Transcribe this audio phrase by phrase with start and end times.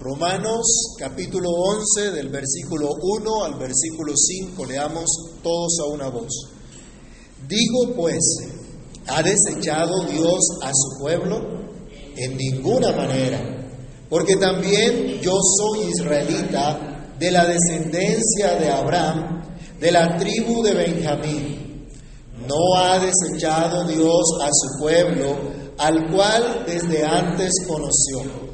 [0.00, 5.06] Romanos capítulo 11 del versículo 1 al versículo 5, leamos
[5.42, 6.52] todos a una voz.
[7.48, 8.20] Digo pues,
[9.08, 11.40] ¿ha desechado Dios a su pueblo?
[12.16, 13.40] En ninguna manera,
[14.08, 19.42] porque también yo soy israelita de la descendencia de Abraham,
[19.80, 21.88] de la tribu de Benjamín.
[22.46, 25.36] No ha desechado Dios a su pueblo,
[25.76, 28.47] al cual desde antes conoció.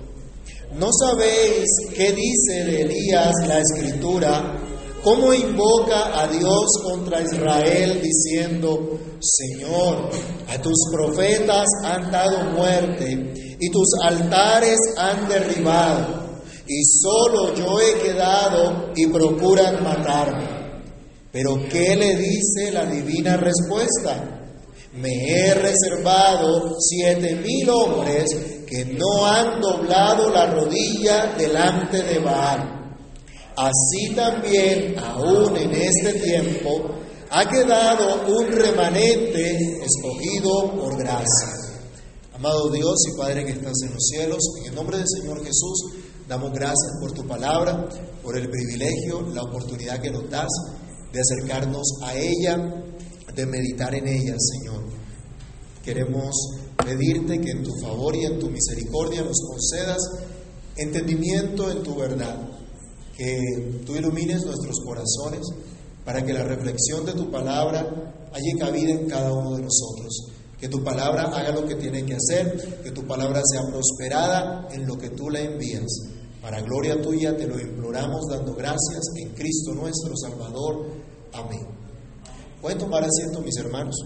[0.77, 4.61] ¿No sabéis qué dice de Elías la escritura?
[5.05, 10.11] ¿Cómo invoca a Dios contra Israel diciendo, Señor,
[10.49, 18.03] a tus profetas han dado muerte y tus altares han derribado, y solo yo he
[18.03, 20.83] quedado y procuran matarme?
[21.31, 24.44] Pero ¿qué le dice la divina respuesta?
[24.95, 28.25] Me he reservado siete mil hombres
[28.65, 32.97] que no han doblado la rodilla delante de Baal.
[33.57, 36.91] Así también, aún en este tiempo,
[37.31, 41.49] ha quedado un remanente escogido por gracia.
[42.33, 45.93] Amado Dios y Padre que estás en los cielos, en el nombre del Señor Jesús,
[46.29, 47.89] damos gracias por tu palabra,
[48.23, 50.51] por el privilegio, la oportunidad que nos das
[51.13, 52.57] de acercarnos a ella,
[53.35, 54.84] de meditar en ella, Señor.
[55.85, 56.35] Queremos
[56.77, 59.99] pedirte que en tu favor y en tu misericordia nos concedas
[60.77, 62.37] entendimiento en tu verdad,
[63.17, 63.39] que
[63.87, 65.47] tú ilumines nuestros corazones
[66.05, 67.81] para que la reflexión de tu palabra
[68.33, 72.15] haya cabida en cada uno de nosotros, que tu palabra haga lo que tiene que
[72.15, 75.87] hacer, que tu palabra sea prosperada en lo que tú la envías.
[76.43, 80.87] Para gloria tuya te lo imploramos dando gracias en Cristo nuestro Salvador.
[81.33, 81.67] Amén.
[82.61, 83.97] Pueden tomar asiento mis hermanos.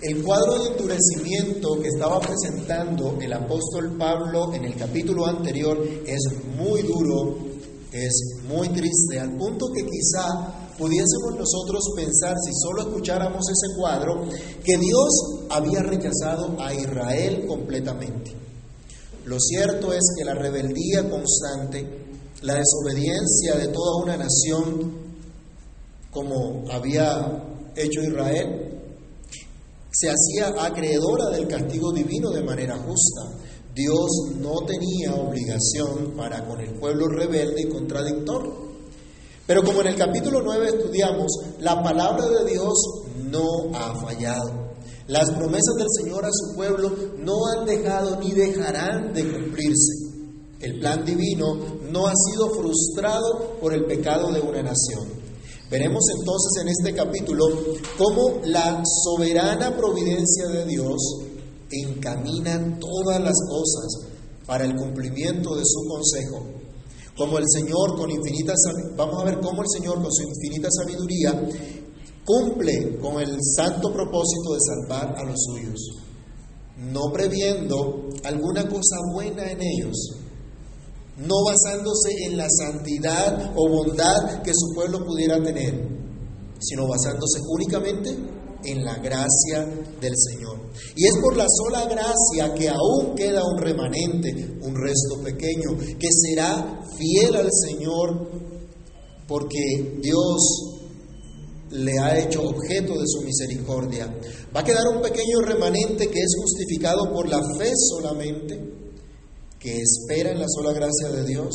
[0.00, 6.20] El cuadro de endurecimiento que estaba presentando el apóstol Pablo en el capítulo anterior es
[6.56, 7.38] muy duro,
[7.92, 10.26] es muy triste, al punto que quizá
[10.76, 14.24] pudiésemos nosotros pensar, si solo escucháramos ese cuadro,
[14.64, 18.32] que Dios había rechazado a Israel completamente.
[19.24, 22.04] Lo cierto es que la rebeldía constante,
[22.42, 24.92] la desobediencia de toda una nación,
[26.10, 27.42] como había
[27.74, 28.73] hecho Israel,
[29.94, 33.22] se hacía acreedora del castigo divino de manera justa.
[33.74, 34.10] Dios
[34.40, 38.64] no tenía obligación para con el pueblo rebelde y contradictor.
[39.46, 42.74] Pero como en el capítulo 9 estudiamos, la palabra de Dios
[43.30, 44.74] no ha fallado.
[45.06, 50.14] Las promesas del Señor a su pueblo no han dejado ni dejarán de cumplirse.
[50.60, 51.56] El plan divino
[51.90, 55.23] no ha sido frustrado por el pecado de una nación.
[55.74, 57.46] Veremos entonces en este capítulo
[57.98, 61.02] cómo la soberana providencia de Dios
[61.68, 64.06] encamina todas las cosas
[64.46, 66.46] para el cumplimiento de su consejo.
[67.16, 68.52] Como el Señor con infinita
[68.96, 71.44] vamos a ver cómo el Señor con su infinita sabiduría
[72.24, 75.80] cumple con el santo propósito de salvar a los suyos,
[76.92, 80.23] no previendo alguna cosa buena en ellos,
[81.16, 85.88] no basándose en la santidad o bondad que su pueblo pudiera tener,
[86.58, 88.16] sino basándose únicamente
[88.64, 89.64] en la gracia
[90.00, 90.58] del Señor.
[90.96, 96.08] Y es por la sola gracia que aún queda un remanente, un resto pequeño, que
[96.10, 98.28] será fiel al Señor
[99.28, 100.74] porque Dios
[101.70, 104.12] le ha hecho objeto de su misericordia.
[104.54, 108.73] Va a quedar un pequeño remanente que es justificado por la fe solamente
[109.64, 111.48] que espera en la sola gracia de Dios,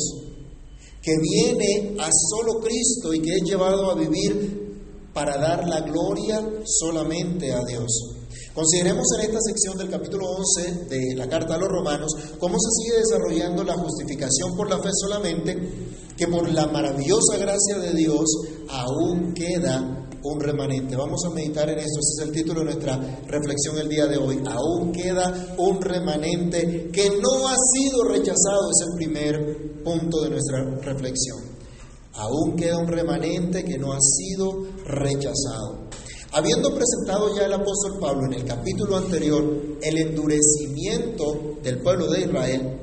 [1.00, 4.82] que viene a solo Cristo y que es llevado a vivir
[5.14, 8.16] para dar la gloria solamente a Dios.
[8.52, 12.82] Consideremos en esta sección del capítulo 11 de la carta a los romanos cómo se
[12.82, 15.56] sigue desarrollando la justificación por la fe solamente,
[16.16, 18.26] que por la maravillosa gracia de Dios
[18.68, 20.96] aún queda un remanente.
[20.96, 24.16] Vamos a meditar en esto, ese es el título de nuestra reflexión el día de
[24.18, 24.42] hoy.
[24.46, 30.64] Aún queda un remanente que no ha sido rechazado, es el primer punto de nuestra
[30.82, 31.38] reflexión.
[32.14, 35.88] Aún queda un remanente que no ha sido rechazado.
[36.32, 39.42] Habiendo presentado ya el apóstol Pablo en el capítulo anterior
[39.82, 42.80] el endurecimiento del pueblo de Israel,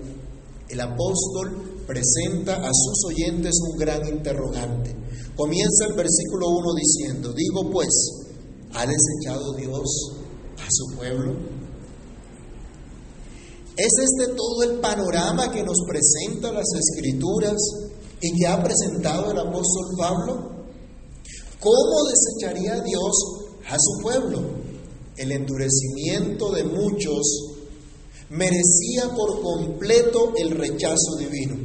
[0.69, 4.95] el apóstol presenta a sus oyentes un gran interrogante.
[5.37, 7.89] Comienza el versículo 1 diciendo, digo pues,
[8.73, 10.11] ¿ha desechado Dios
[10.57, 11.35] a su pueblo?
[13.77, 17.55] ¿Es este todo el panorama que nos presenta las escrituras
[18.19, 20.51] y que ha presentado el apóstol Pablo?
[21.59, 23.13] ¿Cómo desecharía Dios
[23.69, 24.41] a su pueblo?
[25.17, 27.55] El endurecimiento de muchos
[28.29, 31.55] merecía por completo el rechazo divino,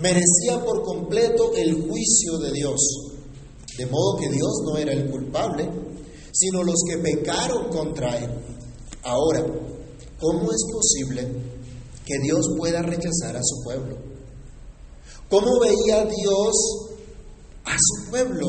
[0.00, 2.80] merecía por completo el juicio de Dios,
[3.76, 5.68] de modo que Dios no era el culpable,
[6.32, 8.30] sino los que pecaron contra él.
[9.02, 9.44] Ahora,
[10.18, 11.28] ¿cómo es posible
[12.04, 13.96] que Dios pueda rechazar a su pueblo?
[15.28, 16.54] ¿Cómo veía Dios
[17.64, 18.46] a su pueblo?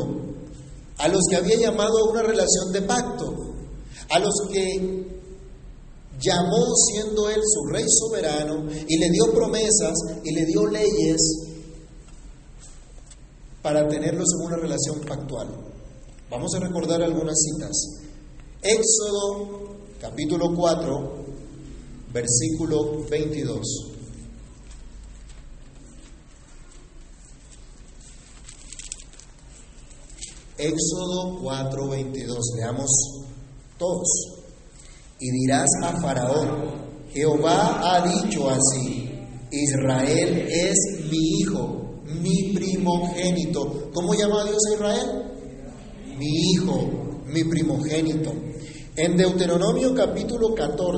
[0.98, 3.36] A los que había llamado a una relación de pacto,
[4.10, 5.11] a los que
[6.22, 11.20] llamó siendo él su rey soberano y le dio promesas y le dio leyes
[13.62, 15.48] para tenerlos en una relación pactual.
[16.30, 17.72] Vamos a recordar algunas citas.
[18.62, 21.26] Éxodo capítulo 4,
[22.14, 23.92] versículo 22.
[30.58, 32.38] Éxodo 4, 22.
[32.58, 32.90] Leamos
[33.80, 34.41] todos.
[35.24, 36.72] Y dirás a Faraón,
[37.14, 39.08] Jehová ha dicho así,
[39.52, 40.76] Israel es
[41.12, 43.92] mi hijo, mi primogénito.
[43.94, 45.08] ¿Cómo llama Dios a Israel?
[46.18, 48.34] Mi hijo, mi primogénito.
[48.96, 50.98] En Deuteronomio capítulo 14,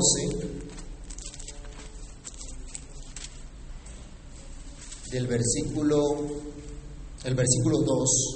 [5.12, 6.00] del versículo,
[7.26, 8.36] el versículo 2,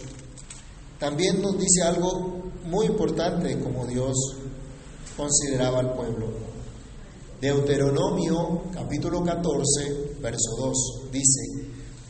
[0.99, 4.13] también nos dice algo muy importante como Dios
[5.17, 6.27] consideraba al pueblo.
[7.41, 11.41] Deuteronomio capítulo 14, verso 2, dice,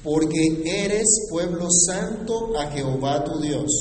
[0.03, 3.71] porque eres pueblo santo a Jehová tu Dios,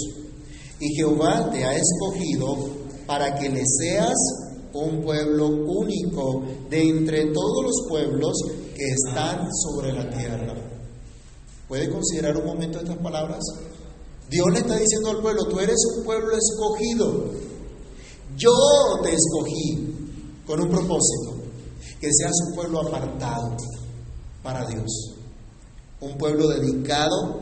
[0.80, 2.56] y Jehová te ha escogido
[3.06, 4.14] para que le seas
[4.72, 8.34] un pueblo único de entre todos los pueblos
[8.74, 10.54] que están sobre la tierra.
[11.68, 13.40] ¿Puede considerar un momento estas palabras?
[14.28, 17.45] Dios le está diciendo al pueblo, tú eres un pueblo escogido.
[18.36, 18.50] Yo
[19.02, 19.78] te escogí
[20.46, 21.36] con un propósito,
[21.98, 23.56] que seas un pueblo apartado
[24.42, 25.14] para Dios,
[26.00, 27.40] un pueblo dedicado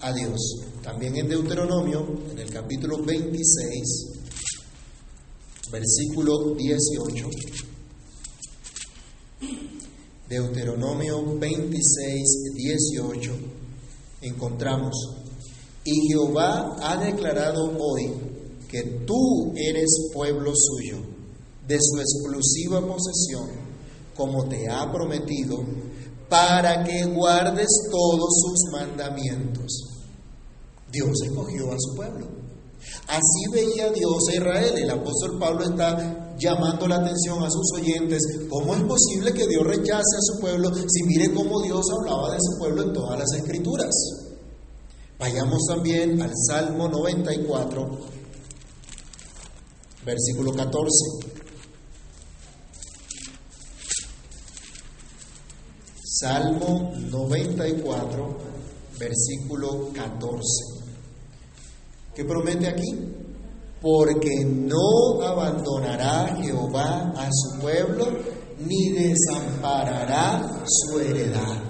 [0.00, 0.40] a Dios.
[0.82, 4.08] También en Deuteronomio, en el capítulo 26,
[5.70, 7.28] versículo 18.
[10.28, 13.32] Deuteronomio 26, 18,
[14.22, 14.94] encontramos,
[15.84, 18.31] y Jehová ha declarado hoy
[18.72, 20.96] que tú eres pueblo suyo,
[21.68, 23.50] de su exclusiva posesión,
[24.16, 25.58] como te ha prometido,
[26.30, 29.90] para que guardes todos sus mandamientos.
[30.90, 32.26] Dios escogió a su pueblo.
[33.08, 34.74] Así veía Dios a Israel.
[34.78, 38.22] El apóstol Pablo está llamando la atención a sus oyentes.
[38.48, 42.38] ¿Cómo es posible que Dios rechace a su pueblo si mire cómo Dios hablaba de
[42.40, 43.90] su pueblo en todas las escrituras?
[45.18, 48.21] Vayamos también al Salmo 94,
[50.04, 51.32] versículo 14.
[56.04, 58.36] Salmo 94,
[58.98, 60.42] versículo 14.
[62.14, 62.92] ¿Qué promete aquí?
[63.80, 68.06] Porque no abandonará Jehová a su pueblo,
[68.60, 71.62] ni desamparará su heredad.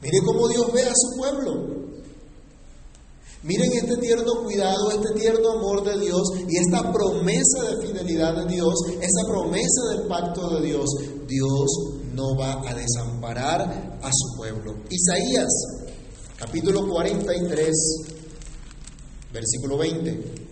[0.00, 1.75] Mire cómo Dios ve a su pueblo.
[3.42, 8.54] Miren este tierno cuidado, este tierno amor de Dios y esta promesa de fidelidad de
[8.54, 10.86] Dios, esa promesa del pacto de Dios.
[11.26, 11.66] Dios
[12.12, 14.74] no va a desamparar a su pueblo.
[14.90, 15.48] Isaías,
[16.36, 17.70] capítulo 43,
[19.32, 20.45] Versículo 20.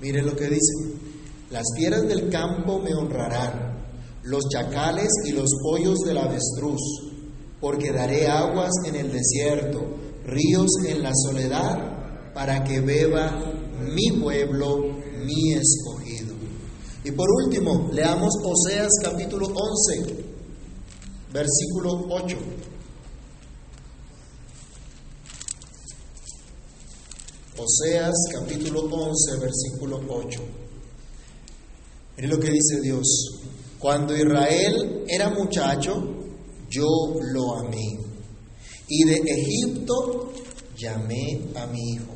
[0.00, 0.74] Mire lo que dice.
[1.50, 3.76] Las fieras del campo me honrarán,
[4.24, 6.80] los chacales y los pollos del avestruz,
[7.60, 9.80] porque daré aguas en el desierto,
[10.24, 13.40] ríos en la soledad, para que beba
[13.80, 16.34] mi pueblo, mi escogido.
[17.04, 20.24] Y por último, leamos Oseas capítulo 11,
[21.32, 22.36] versículo 8.
[27.58, 30.40] Oseas capítulo 11, versículo 8.
[32.16, 33.40] Miren lo que dice Dios.
[33.78, 36.02] Cuando Israel era muchacho,
[36.68, 36.86] yo
[37.32, 37.98] lo amé.
[38.88, 40.32] Y de Egipto
[40.76, 42.12] llamé a mi hijo.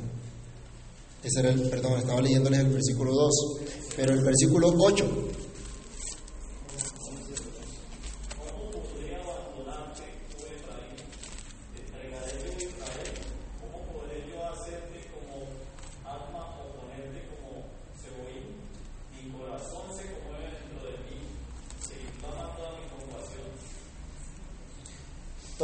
[1.22, 3.34] Ese era el, perdón, estaba leyéndoles el versículo 2,
[3.96, 5.30] pero el versículo 8.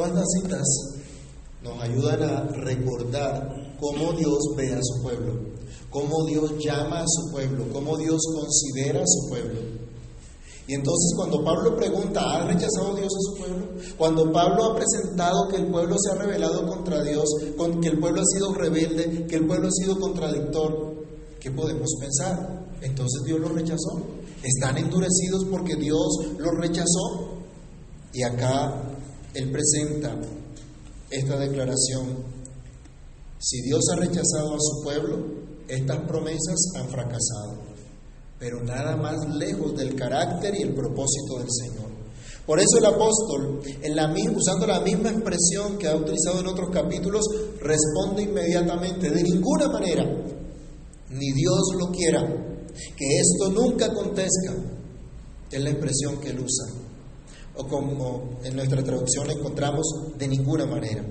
[0.07, 0.66] estas citas
[1.62, 5.35] nos ayudan a recordar cómo Dios ve a su pueblo,
[5.90, 9.60] cómo Dios llama su pueblo, cómo Dios considera a su pueblo.
[10.68, 13.66] Y entonces cuando Pablo pregunta, ¿ha rechazado Dios a su pueblo?
[13.96, 17.25] Cuando Pablo ha presentado que el pueblo se ha rebelado contra Dios,
[17.80, 21.04] que el pueblo ha sido rebelde, que el pueblo ha sido contradictor,
[21.40, 22.66] ¿qué podemos pensar?
[22.82, 24.02] Entonces Dios los rechazó.
[24.42, 26.08] Están endurecidos porque Dios
[26.38, 27.36] los rechazó.
[28.12, 28.75] Y acá
[29.34, 30.16] Él presenta
[31.10, 32.25] esta declaración.
[33.38, 37.62] Si Dios ha rechazado a su pueblo, estas promesas han fracasado,
[38.38, 41.90] pero nada más lejos del carácter y el propósito del Señor.
[42.46, 43.61] Por eso el apóstol,
[44.37, 47.25] usando la misma expresión que ha utilizado en otros capítulos,
[47.61, 50.04] responde inmediatamente, de ninguna manera,
[51.11, 52.23] ni Dios lo quiera,
[52.96, 54.54] que esto nunca acontezca,
[55.50, 56.87] es la expresión que él usa
[57.56, 59.87] o como en nuestra traducción encontramos,
[60.18, 61.02] de ninguna manera.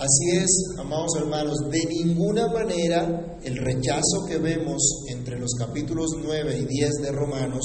[0.00, 6.58] Así es, amados hermanos, de ninguna manera el rechazo que vemos entre los capítulos 9
[6.58, 7.60] y 10 de Romanos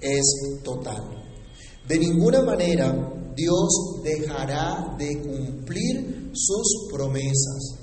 [0.00, 0.24] es
[0.64, 1.00] total.
[1.86, 2.92] De ninguna manera
[3.36, 7.76] Dios dejará de cumplir sus promesas.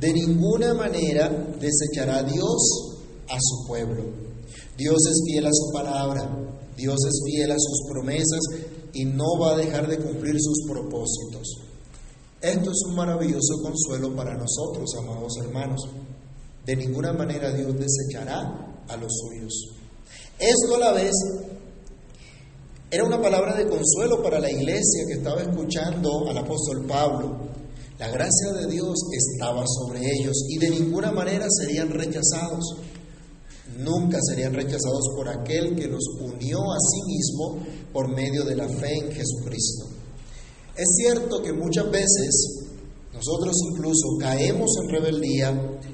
[0.00, 1.28] De ninguna manera
[1.60, 2.96] desechará Dios
[3.28, 4.02] a su pueblo.
[4.78, 6.26] Dios es fiel a su palabra.
[6.74, 8.40] Dios es fiel a sus promesas
[8.94, 11.69] y no va a dejar de cumplir sus propósitos.
[12.40, 15.82] Esto es un maravilloso consuelo para nosotros, amados hermanos.
[16.64, 19.52] De ninguna manera Dios desechará a los suyos.
[20.38, 21.12] Esto a la vez
[22.90, 27.36] era una palabra de consuelo para la iglesia que estaba escuchando al apóstol Pablo.
[27.98, 32.76] La gracia de Dios estaba sobre ellos y de ninguna manera serían rechazados
[33.78, 38.68] nunca serían rechazados por aquel que los unió a sí mismo por medio de la
[38.68, 39.89] fe en Jesucristo.
[40.80, 42.64] Es cierto que muchas veces
[43.12, 45.50] nosotros incluso caemos en rebeldía,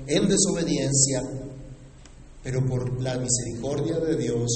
[0.06, 1.22] en desobediencia,
[2.44, 4.48] pero por la misericordia de Dios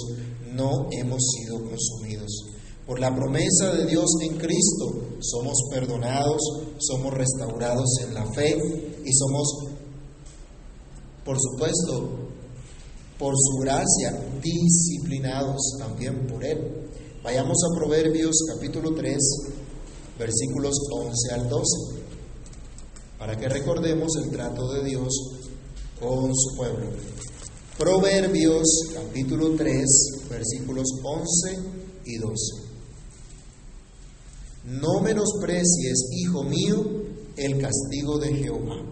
[0.52, 2.46] no hemos sido consumidos.
[2.86, 6.40] Por la promesa de Dios en Cristo somos perdonados,
[6.78, 8.56] somos restaurados en la fe
[9.04, 9.48] y somos,
[11.24, 12.08] por supuesto,
[13.18, 16.88] por su gracia, disciplinados también por Él.
[17.24, 19.18] Vayamos a Proverbios capítulo 3,
[20.20, 21.64] versículos 11 al 12,
[23.18, 25.08] para que recordemos el trato de Dios
[25.98, 26.90] con su pueblo.
[27.78, 29.86] Proverbios capítulo 3,
[30.28, 31.58] versículos 11
[32.04, 32.36] y 12.
[34.66, 36.84] No menosprecies, hijo mío,
[37.38, 38.82] el castigo de Jehová,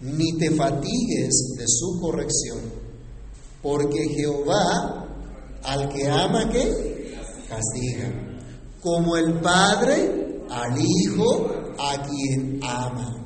[0.00, 2.84] ni te fatigues de su corrección
[3.62, 5.06] porque Jehová
[5.62, 7.16] al que ama que
[7.48, 8.12] castiga,
[8.82, 10.23] como el Padre
[10.54, 13.24] al Hijo a quien ama.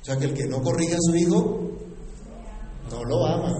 [0.00, 1.60] O sea que el que no corrige a su hijo
[2.90, 3.52] no lo ama.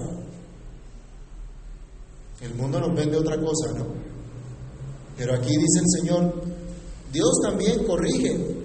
[2.41, 3.85] El mundo nos vende otra cosa, ¿no?
[5.15, 6.41] Pero aquí dice el Señor,
[7.11, 8.55] Dios también corrige.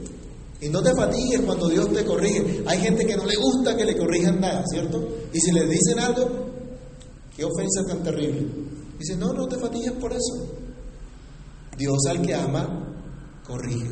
[0.60, 2.64] Y no te fatigues cuando Dios te corrige.
[2.66, 5.06] Hay gente que no le gusta que le corrijan nada, ¿cierto?
[5.32, 6.30] Y si le dicen algo,
[7.36, 8.46] qué ofensa tan terrible.
[8.98, 10.63] Dice, no, no te fatigues por eso.
[11.76, 12.94] Dios al que ama,
[13.46, 13.90] corrige.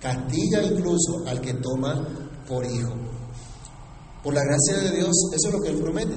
[0.00, 2.06] Castiga incluso al que toma
[2.46, 2.94] por hijo.
[4.22, 6.14] Por la gracia de Dios, eso es lo que Él promete.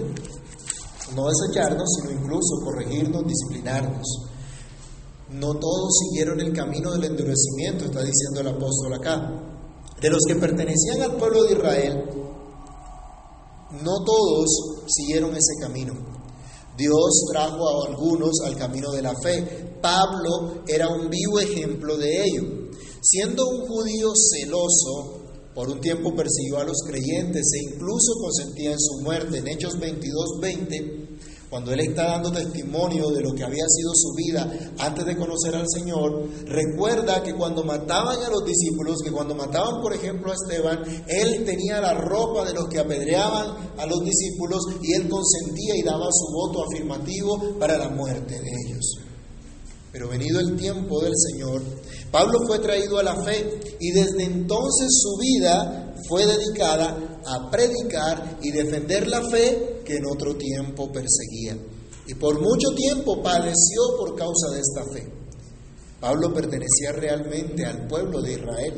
[1.16, 4.08] No desecharnos, sino incluso corregirnos, disciplinarnos.
[5.32, 9.32] No todos siguieron el camino del endurecimiento, está diciendo el apóstol acá.
[10.02, 12.04] De los que pertenecían al pueblo de Israel,
[13.84, 15.94] no todos siguieron ese camino.
[16.82, 19.78] Dios trajo a algunos al camino de la fe.
[19.80, 22.42] Pablo era un vivo ejemplo de ello.
[23.04, 25.22] Siendo un judío celoso,
[25.54, 29.38] por un tiempo persiguió a los creyentes e incluso consentía en su muerte.
[29.38, 31.01] En Hechos 22, 20
[31.52, 35.54] cuando Él está dando testimonio de lo que había sido su vida antes de conocer
[35.54, 40.36] al Señor, recuerda que cuando mataban a los discípulos, que cuando mataban, por ejemplo, a
[40.36, 45.76] Esteban, Él tenía la ropa de los que apedreaban a los discípulos y Él consentía
[45.76, 49.00] y daba su voto afirmativo para la muerte de ellos.
[49.92, 51.62] Pero venido el tiempo del Señor,
[52.12, 58.38] Pablo fue traído a la fe y desde entonces su vida fue dedicada a predicar
[58.42, 61.58] y defender la fe que en otro tiempo perseguía.
[62.08, 65.08] Y por mucho tiempo padeció por causa de esta fe.
[66.00, 68.74] Pablo pertenecía realmente al pueblo de Israel.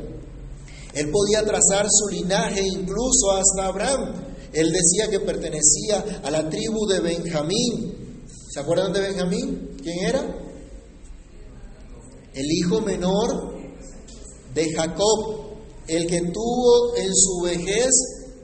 [0.93, 4.13] Él podía trazar su linaje incluso hasta Abraham.
[4.51, 8.25] Él decía que pertenecía a la tribu de Benjamín.
[8.51, 9.77] ¿Se acuerdan de Benjamín?
[9.81, 10.43] ¿Quién era?
[12.33, 13.53] el hijo menor
[14.53, 15.57] de Jacob,
[15.87, 17.91] el que tuvo en su vejez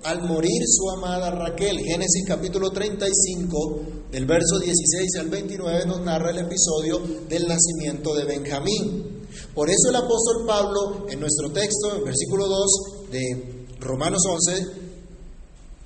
[0.04, 1.80] al morir su amada Raquel.
[1.80, 8.26] Génesis capítulo 35, del verso 16 al 29, nos narra el episodio del nacimiento de
[8.26, 9.28] Benjamín.
[9.54, 14.66] Por eso el apóstol Pablo, en nuestro texto, en versículo 2 de Romanos 11,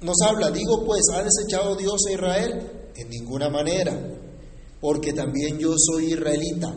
[0.01, 2.71] nos habla, digo pues, ¿ha desechado Dios a Israel?
[2.95, 3.99] En ninguna manera,
[4.79, 6.75] porque también yo soy israelita,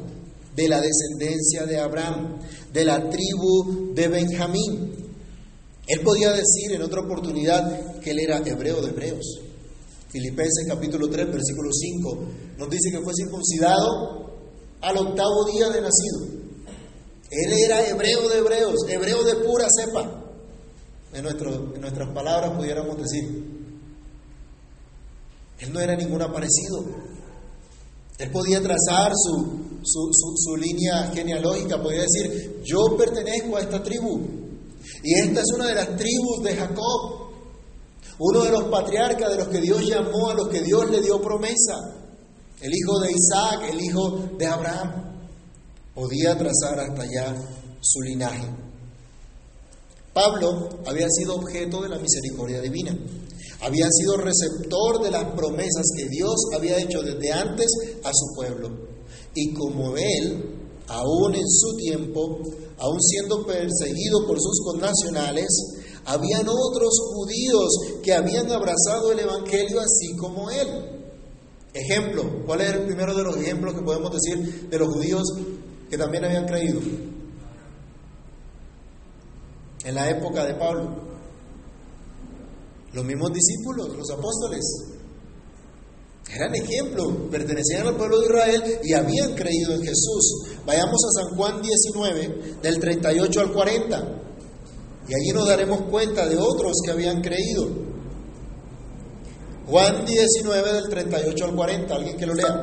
[0.55, 2.39] de la descendencia de Abraham,
[2.73, 5.06] de la tribu de Benjamín.
[5.87, 9.41] Él podía decir en otra oportunidad que él era hebreo de hebreos.
[10.09, 12.19] Filipenses capítulo 3, versículo 5,
[12.59, 14.27] nos dice que fue circuncidado
[14.81, 16.37] al octavo día de nacido.
[17.31, 20.23] Él era hebreo de hebreos, hebreo de pura cepa.
[21.13, 23.25] En, nuestras palabras pudiéramos decir.
[25.59, 26.85] Él no era ningún aparecido.
[28.19, 34.46] Él podía trazar su, su, su, línea genealógica, podía decir, yo pertenezco a esta tribu.
[35.07, 37.31] Y esta es una de las tribus de Jacob,
[38.19, 41.23] uno de los patriarcas de los que Dios llamó, a los que Dios le dio
[41.23, 41.95] promesa,
[42.61, 45.17] el hijo de Isaac, el hijo de Abraham.
[45.95, 47.37] Podía trazar hasta allá
[47.81, 48.51] su linaje.
[50.13, 52.99] Pablo había sido objeto de la misericordia divina.
[53.61, 57.69] Había sido receptor de las promesas que Dios había hecho desde antes
[58.03, 58.71] a su pueblo.
[59.37, 60.57] Y como él,
[60.89, 62.41] aún en su tiempo,
[62.79, 65.47] aún siendo perseguido por sus connacionales,
[66.05, 70.97] habían otros judíos que habían abrazado el Evangelio así como él.
[71.75, 75.23] Ejemplo, ¿cuál es el primero de los ejemplos que podemos decir de los judíos
[75.91, 76.81] que también habían creído?
[79.85, 81.07] En la época de Pablo.
[82.93, 84.65] Los mismos discípulos, los apóstoles,
[86.35, 90.45] eran ejemplo, pertenecían al pueblo de Israel y habían creído en Jesús.
[90.67, 94.23] Vayamos a San Juan 19, del 38 al 40,
[95.09, 97.69] y allí nos daremos cuenta de otros que habían creído.
[99.67, 102.61] Juan 19, del 38 al 40, alguien que lo lea.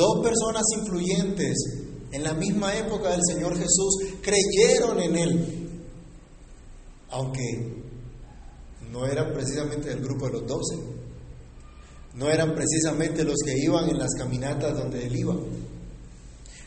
[0.00, 1.56] Dos personas influyentes
[2.12, 2.74] en la misma
[3.10, 5.68] época del Señor Jesús creyeron en Él,
[7.10, 7.82] aunque
[8.90, 10.76] no eran precisamente del grupo de los doce,
[12.14, 15.36] no eran precisamente los que iban en las caminatas donde Él iba.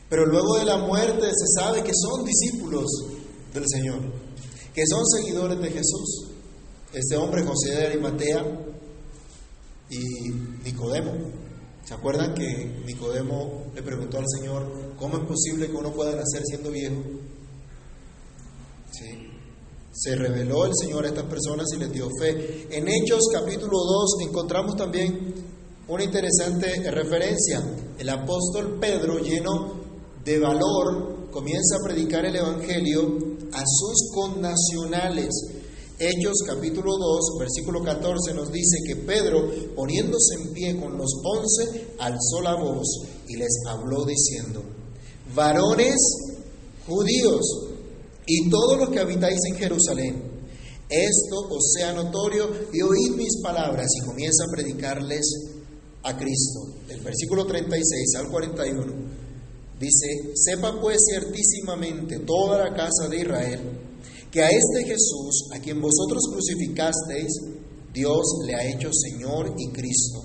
[0.10, 2.86] Pero luego de la muerte se sabe que son discípulos
[3.54, 4.00] del Señor,
[4.74, 6.28] que son seguidores de Jesús.
[6.94, 8.46] Este hombre, José de Arimatea
[9.90, 10.00] y
[10.64, 11.14] Nicodemo.
[11.86, 16.42] ¿Se acuerdan que Nicodemo le preguntó al Señor, ¿cómo es posible que uno pueda nacer
[16.46, 16.96] siendo viejo?
[18.92, 19.30] ¿Sí?
[19.92, 22.68] Se reveló el Señor a estas personas y les dio fe.
[22.72, 25.34] En Hechos capítulo 2 encontramos también
[25.88, 27.62] una interesante referencia.
[27.98, 29.74] El apóstol Pedro, lleno
[30.24, 33.02] de valor, comienza a predicar el Evangelio
[33.52, 35.30] a sus connacionales
[36.00, 41.88] Hechos capítulo 2, versículo 14 nos dice que Pedro, poniéndose en pie con los once,
[42.00, 42.88] alzó la voz
[43.28, 44.64] y les habló diciendo,
[45.36, 45.96] varones
[46.88, 47.42] judíos
[48.26, 50.34] y todos los que habitáis en Jerusalén,
[50.90, 55.26] esto os sea notorio y oíd mis palabras y comienza a predicarles
[56.04, 56.60] a Cristo.
[56.90, 58.94] El versículo 36 al 41
[59.80, 63.83] dice, sepa pues ciertísimamente toda la casa de Israel,
[64.34, 67.32] que a este Jesús, a quien vosotros crucificasteis,
[67.94, 70.24] Dios le ha hecho Señor y Cristo.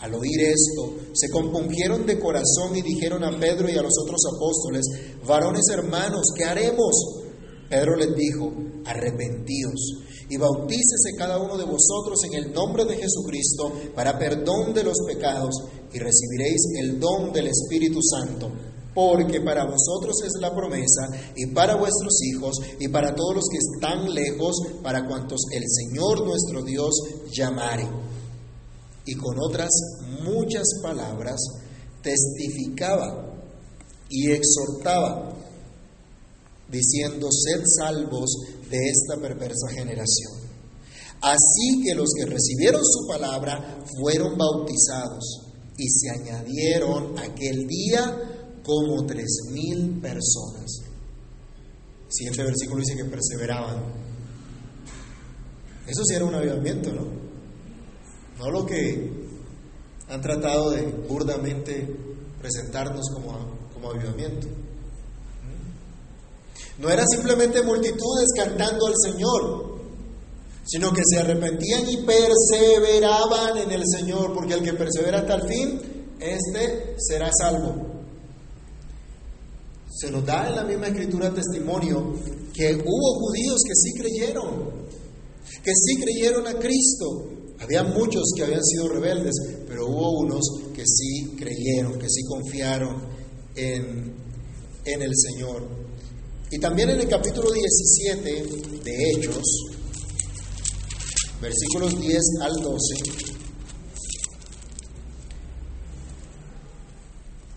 [0.00, 4.20] Al oír esto, se compungieron de corazón y dijeron a Pedro y a los otros
[4.36, 4.84] apóstoles,
[5.26, 6.94] varones hermanos, ¿qué haremos?
[7.70, 8.52] Pedro les dijo,
[8.84, 14.84] arrepentíos y bautícese cada uno de vosotros en el nombre de Jesucristo para perdón de
[14.84, 15.54] los pecados
[15.94, 18.50] y recibiréis el don del Espíritu Santo
[19.00, 23.56] porque para vosotros es la promesa, y para vuestros hijos, y para todos los que
[23.56, 26.94] están lejos, para cuantos el Señor nuestro Dios
[27.32, 27.88] llamare.
[29.06, 29.70] y con otras
[30.22, 31.40] muchas palabras
[32.02, 33.34] testificaba
[34.10, 35.34] y exhortaba,
[36.70, 38.30] diciendo, sed salvos
[38.70, 40.32] de esta perversa generación.
[41.22, 48.29] Así que los que recibieron su palabra fueron bautizados y se añadieron aquel día
[48.62, 50.82] como tres mil personas.
[52.06, 53.82] El siguiente versículo dice que perseveraban.
[55.86, 57.06] Eso sí era un avivamiento, ¿no?
[58.38, 59.10] No lo que
[60.08, 61.96] han tratado de burdamente
[62.40, 63.36] presentarnos como,
[63.72, 64.48] como avivamiento.
[66.78, 69.80] No era simplemente multitudes cantando al Señor,
[70.64, 75.48] sino que se arrepentían y perseveraban en el Señor, porque el que persevera hasta el
[75.48, 75.80] fin,
[76.18, 77.89] este será salvo.
[79.90, 82.14] Se nos da en la misma escritura testimonio
[82.54, 84.86] que hubo judíos que sí creyeron,
[85.64, 87.28] que sí creyeron a Cristo.
[87.58, 89.34] Había muchos que habían sido rebeldes,
[89.66, 90.42] pero hubo unos
[90.74, 93.02] que sí creyeron, que sí confiaron
[93.54, 94.14] en,
[94.84, 95.68] en el Señor.
[96.50, 99.44] Y también en el capítulo 17 de Hechos,
[101.40, 103.30] versículos 10 al 12,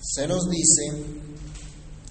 [0.02, 0.92] se nos dice,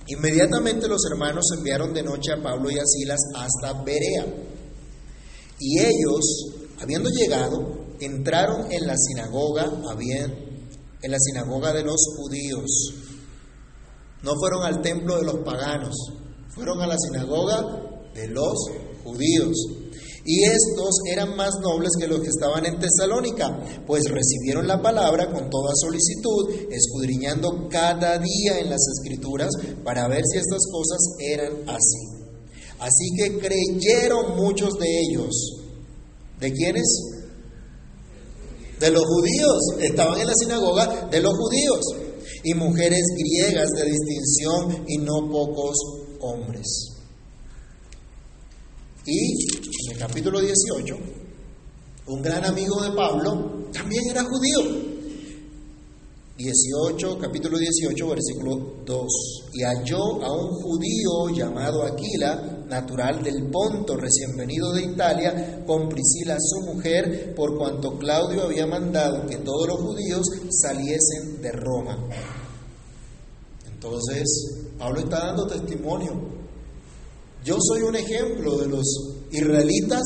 [0.07, 4.27] inmediatamente los hermanos enviaron de noche a Pablo y a Silas hasta Berea.
[5.59, 9.71] Y ellos, habiendo llegado, entraron en la sinagoga,
[11.03, 12.95] en la sinagoga de los judíos.
[14.23, 15.95] No fueron al templo de los paganos,
[16.49, 17.65] fueron a la sinagoga
[18.15, 18.55] de los
[19.05, 19.57] judíos.
[20.24, 25.26] Y estos eran más nobles que los que estaban en Tesalónica, pues recibieron la palabra
[25.26, 29.50] con toda solicitud, escudriñando cada día en las escrituras
[29.82, 32.22] para ver si estas cosas eran así.
[32.78, 35.62] Así que creyeron muchos de ellos.
[36.40, 36.87] ¿De quiénes?
[38.78, 39.58] De los judíos.
[39.80, 41.80] Estaban en la sinagoga de los judíos.
[42.44, 45.76] Y mujeres griegas de distinción y no pocos
[46.20, 46.92] hombres.
[49.06, 49.46] Y
[49.98, 50.96] capítulo 18,
[52.07, 54.92] un gran amigo de Pablo también era judío.
[56.37, 59.07] 18, capítulo 18, versículo 2.
[59.55, 65.88] Y halló a un judío llamado Aquila, natural del Ponto, recién venido de Italia, con
[65.88, 71.98] Priscila su mujer, por cuanto Claudio había mandado que todos los judíos saliesen de Roma.
[73.72, 74.26] Entonces,
[74.78, 76.42] Pablo está dando testimonio
[77.44, 78.85] yo soy un ejemplo de los
[79.33, 80.03] israelitas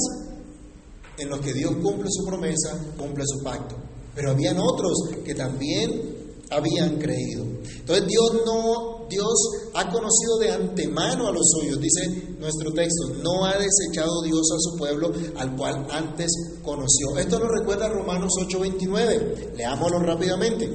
[1.19, 3.77] en los que Dios cumple su promesa, cumple su pacto.
[4.15, 4.93] Pero habían otros
[5.25, 6.17] que también
[6.51, 7.45] habían creído.
[7.79, 9.35] Entonces Dios no, Dios
[9.75, 14.59] ha conocido de antemano a los suyos, dice nuestro texto, no ha desechado Dios a
[14.59, 16.31] su pueblo al cual antes
[16.63, 17.19] conoció.
[17.19, 19.57] Esto nos recuerda a Romanos 8:29.
[19.57, 20.71] Leámoslo rápidamente.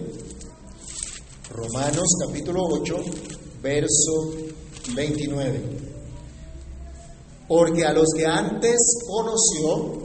[1.50, 2.96] Romanos capítulo 8,
[3.62, 4.34] verso
[4.96, 5.92] 29
[7.52, 10.00] porque a los que antes conoció,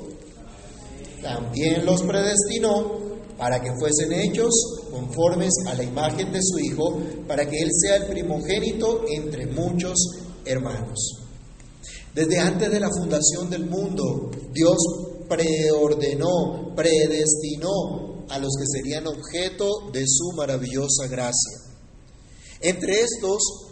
[1.22, 2.98] también los predestinó
[3.38, 4.50] para que fuesen hechos
[4.90, 9.94] conformes a la imagen de su Hijo, para que Él sea el primogénito entre muchos
[10.44, 11.20] hermanos.
[12.12, 14.78] Desde antes de la fundación del mundo, Dios
[15.28, 21.58] preordenó, predestinó a los que serían objeto de su maravillosa gracia.
[22.60, 23.65] Entre estos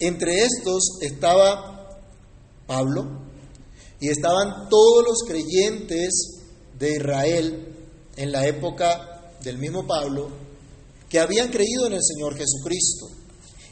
[0.00, 2.00] Entre estos estaba
[2.66, 3.20] Pablo
[4.00, 6.40] y estaban todos los creyentes
[6.78, 7.76] de Israel
[8.16, 10.30] en la época del mismo Pablo
[11.10, 13.10] que habían creído en el Señor Jesucristo.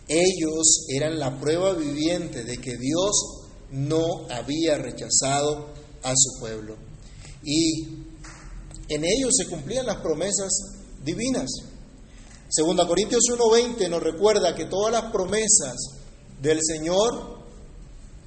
[0.06, 5.68] Ellos eran la prueba viviente de que Dios no había rechazado
[6.02, 6.76] a su pueblo.
[7.42, 7.84] Y
[8.88, 10.50] en ellos se cumplían las promesas
[11.02, 11.48] divinas.
[12.50, 15.97] Segunda Corintios 1:20 nos recuerda que todas las promesas
[16.40, 17.38] del Señor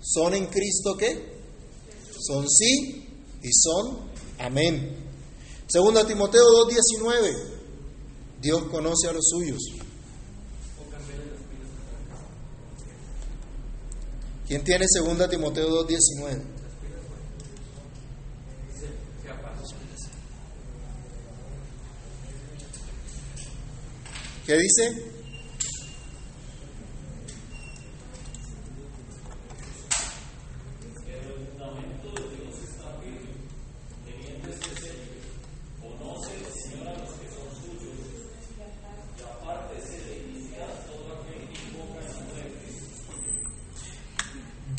[0.02, 1.42] son en Cristo qué?
[2.20, 3.08] Son sí
[3.42, 4.00] y son
[4.40, 4.96] amén.
[5.68, 7.34] Segunda Timoteo 2:19.
[8.42, 9.60] Dios conoce a los suyos.
[14.48, 16.42] ¿Quién tiene segunda Timoteo 2:19?
[24.46, 25.12] ¿Qué dice?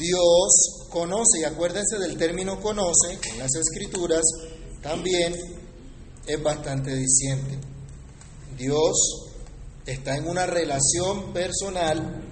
[0.03, 4.23] Dios conoce, y acuérdense del término conoce, en las escrituras
[4.83, 5.35] también
[6.27, 7.59] es bastante diciente.
[8.57, 9.31] Dios
[9.87, 12.23] está en una relación personal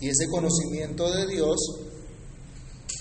[0.00, 1.56] y ese conocimiento de Dios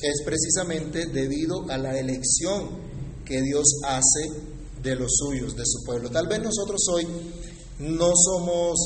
[0.01, 2.69] es precisamente debido a la elección
[3.25, 4.29] que Dios hace
[4.81, 6.09] de los suyos, de su pueblo.
[6.09, 7.07] Tal vez nosotros hoy
[7.79, 8.77] no somos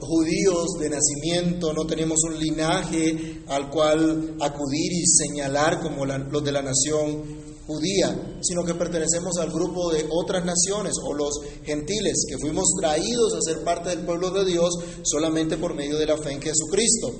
[0.00, 6.52] judíos de nacimiento, no tenemos un linaje al cual acudir y señalar como los de
[6.52, 12.38] la nación judía, sino que pertenecemos al grupo de otras naciones o los gentiles, que
[12.38, 16.32] fuimos traídos a ser parte del pueblo de Dios solamente por medio de la fe
[16.32, 17.14] en Jesucristo.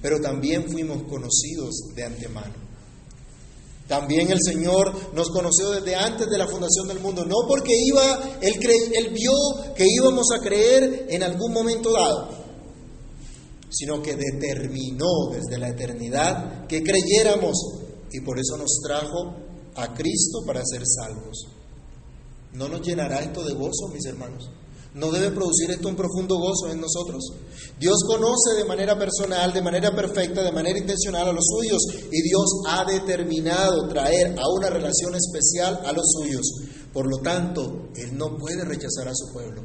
[0.00, 2.65] Pero también fuimos conocidos de antemano.
[3.88, 8.38] También el Señor nos conoció desde antes de la fundación del mundo, no porque iba,
[8.40, 8.54] él,
[8.94, 9.32] él vio
[9.76, 12.28] que íbamos a creer en algún momento dado,
[13.70, 17.54] sino que determinó desde la eternidad que creyéramos
[18.10, 19.36] y por eso nos trajo
[19.76, 21.46] a Cristo para ser salvos.
[22.54, 24.50] ¿No nos llenará esto de gozo, mis hermanos?
[24.96, 27.22] ¿No debe producir esto un profundo gozo en nosotros?
[27.78, 32.22] Dios conoce de manera personal, de manera perfecta, de manera intencional a los suyos y
[32.22, 36.46] Dios ha determinado traer a una relación especial a los suyos.
[36.94, 39.62] Por lo tanto, Él no puede rechazar a su pueblo.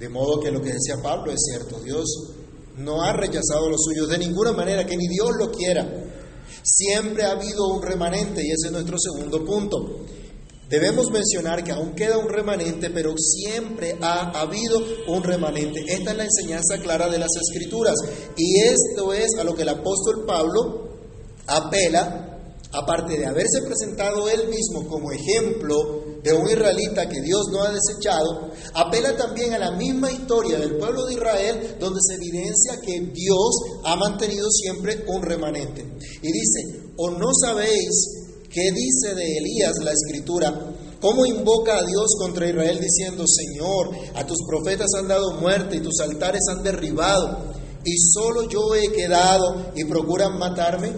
[0.00, 2.06] De modo que lo que decía Pablo es cierto, Dios
[2.76, 5.88] no ha rechazado a los suyos de ninguna manera, que ni Dios lo quiera.
[6.64, 10.00] Siempre ha habido un remanente y ese es nuestro segundo punto.
[10.70, 15.80] Debemos mencionar que aún queda un remanente, pero siempre ha habido un remanente.
[15.88, 17.96] Esta es la enseñanza clara de las Escrituras.
[18.36, 20.90] Y esto es a lo que el apóstol Pablo
[21.48, 22.38] apela,
[22.70, 27.72] aparte de haberse presentado él mismo como ejemplo de un israelita que Dios no ha
[27.72, 33.00] desechado, apela también a la misma historia del pueblo de Israel, donde se evidencia que
[33.12, 33.50] Dios
[33.84, 35.82] ha mantenido siempre un remanente.
[36.22, 38.19] Y dice, ¿o no sabéis
[38.50, 40.52] ¿Qué dice de Elías la escritura?
[41.00, 45.80] ¿Cómo invoca a Dios contra Israel diciendo, Señor, a tus profetas han dado muerte y
[45.80, 50.90] tus altares han derribado, y solo yo he quedado y procuran matarme?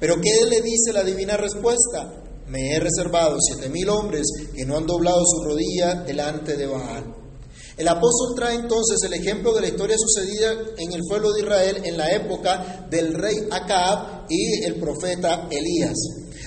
[0.00, 2.24] Pero ¿qué le dice la divina respuesta?
[2.48, 7.21] Me he reservado siete mil hombres que no han doblado su rodilla delante de Baal.
[7.76, 11.80] El apóstol trae entonces el ejemplo de la historia sucedida en el pueblo de Israel
[11.84, 15.96] en la época del rey Acab y el profeta Elías.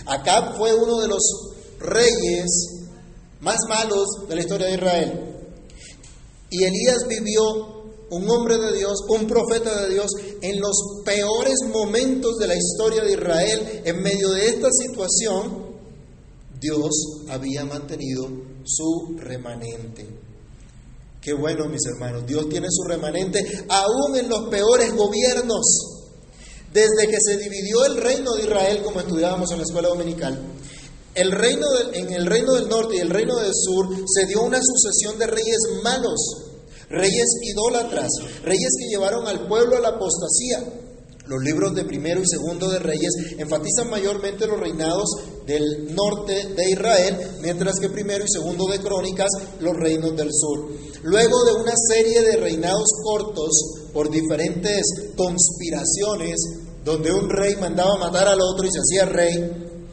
[0.05, 1.21] Acab fue uno de los
[1.79, 2.45] reyes
[3.41, 5.35] más malos de la historia de Israel.
[6.51, 7.73] Y Elías vivió,
[8.11, 10.11] un hombre de Dios, un profeta de Dios,
[10.41, 13.81] en los peores momentos de la historia de Israel.
[13.83, 15.75] En medio de esta situación,
[16.59, 16.91] Dios
[17.29, 18.29] había mantenido
[18.63, 20.24] su remanente.
[21.25, 25.65] Qué bueno, mis hermanos, Dios tiene su remanente aún en los peores gobiernos.
[26.71, 30.39] Desde que se dividió el reino de Israel, como estudiábamos en la escuela dominical,
[31.15, 35.25] en el reino del norte y el reino del sur se dio una sucesión de
[35.25, 36.19] reyes malos,
[36.89, 38.11] reyes idólatras,
[38.43, 40.63] reyes que llevaron al pueblo a la apostasía.
[41.25, 45.09] Los libros de primero y segundo de Reyes enfatizan mayormente los reinados
[45.47, 50.69] del norte de Israel, mientras que primero y segundo de Crónicas los reinos del sur.
[51.05, 53.51] Luego de una serie de reinados cortos
[53.93, 54.81] por diferentes
[55.15, 56.35] conspiraciones,
[56.83, 59.87] donde un rey mandaba matar al otro y se hacía rey,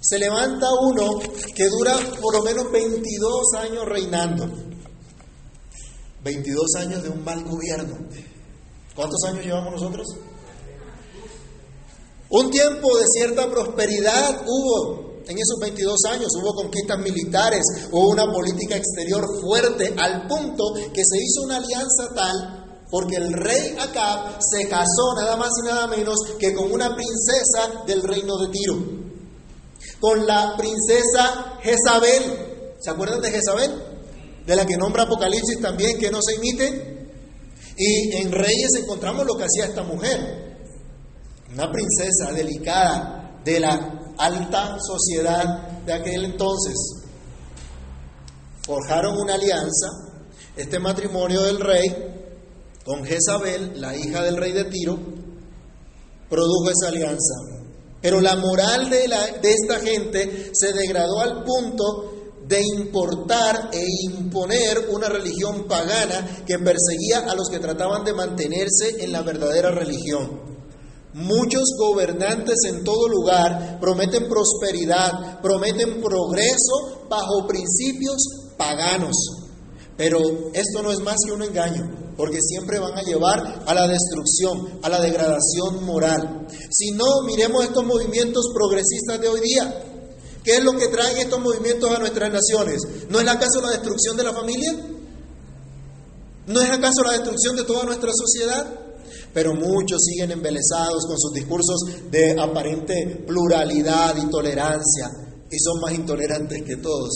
[0.00, 1.18] se levanta uno
[1.52, 4.48] que dura por lo menos 22 años reinando.
[6.22, 7.98] 22 años de un mal gobierno.
[8.94, 10.06] ¿Cuántos años llevamos nosotros?
[12.30, 18.26] Un tiempo de cierta prosperidad hubo en esos 22 años, hubo conquistas militares, hubo una
[18.26, 24.38] política exterior fuerte al punto que se hizo una alianza tal porque el rey Acab
[24.40, 28.76] se casó nada más y nada menos que con una princesa del reino de Tiro,
[29.98, 32.76] con la princesa Jezabel.
[32.78, 33.72] ¿Se acuerdan de Jezabel?
[34.46, 37.10] De la que nombra Apocalipsis también, que no se imite.
[37.76, 40.46] Y en Reyes encontramos lo que hacía esta mujer
[41.52, 46.74] una princesa delicada de la alta sociedad de aquel entonces.
[48.62, 49.88] Forjaron una alianza,
[50.56, 51.84] este matrimonio del rey
[52.84, 54.98] con Jezabel, la hija del rey de Tiro,
[56.28, 57.34] produjo esa alianza.
[58.00, 62.12] Pero la moral de, la, de esta gente se degradó al punto
[62.46, 69.02] de importar e imponer una religión pagana que perseguía a los que trataban de mantenerse
[69.02, 70.55] en la verdadera religión.
[71.16, 78.18] Muchos gobernantes en todo lugar prometen prosperidad, prometen progreso bajo principios
[78.58, 79.16] paganos.
[79.96, 80.18] Pero
[80.52, 82.02] esto no es más que un engaño.
[82.16, 86.46] porque siempre van a llevar a la destrucción, a la degradación moral.
[86.70, 89.84] Si no, miremos estos movimientos progresistas de hoy día.
[90.42, 92.80] ¿Qué es lo que traen estos movimientos a nuestras naciones?
[93.10, 94.74] ¿No es acaso la destrucción de la familia?
[96.46, 98.85] ¿No es acaso la destrucción de toda nuestra sociedad?
[99.36, 101.76] Pero muchos siguen embelesados con sus discursos
[102.10, 105.10] de aparente pluralidad y tolerancia
[105.50, 107.10] y son más intolerantes que todos,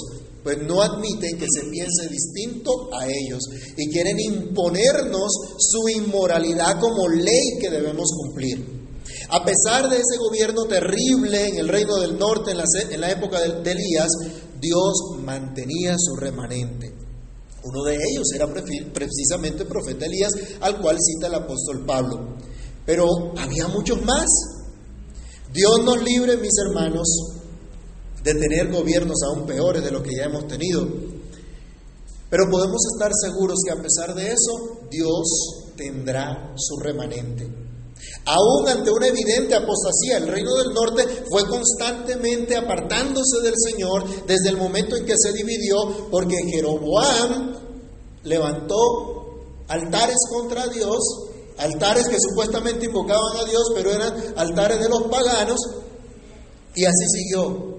[0.44, 3.40] pues no admiten que se piense distinto a ellos
[3.74, 8.66] y quieren imponernos su inmoralidad como ley que debemos cumplir.
[9.30, 13.10] A pesar de ese gobierno terrible en el reino del norte en la, en la
[13.12, 14.10] época de Elías,
[14.60, 14.92] Dios
[15.24, 16.99] mantenía su remanente.
[17.62, 22.36] Uno de ellos era precisamente el profeta Elías, al cual cita el apóstol Pablo.
[22.86, 24.28] Pero había muchos más.
[25.52, 27.08] Dios nos libre, mis hermanos,
[28.22, 30.86] de tener gobiernos aún peores de lo que ya hemos tenido.
[32.30, 37.69] Pero podemos estar seguros que a pesar de eso, Dios tendrá su remanente.
[38.26, 44.50] Aún ante una evidente apostasía, el reino del norte fue constantemente apartándose del Señor desde
[44.50, 47.56] el momento en que se dividió, porque Jeroboam
[48.24, 48.76] levantó
[49.68, 50.98] altares contra Dios,
[51.58, 55.58] altares que supuestamente invocaban a Dios, pero eran altares de los paganos,
[56.74, 57.78] y así siguió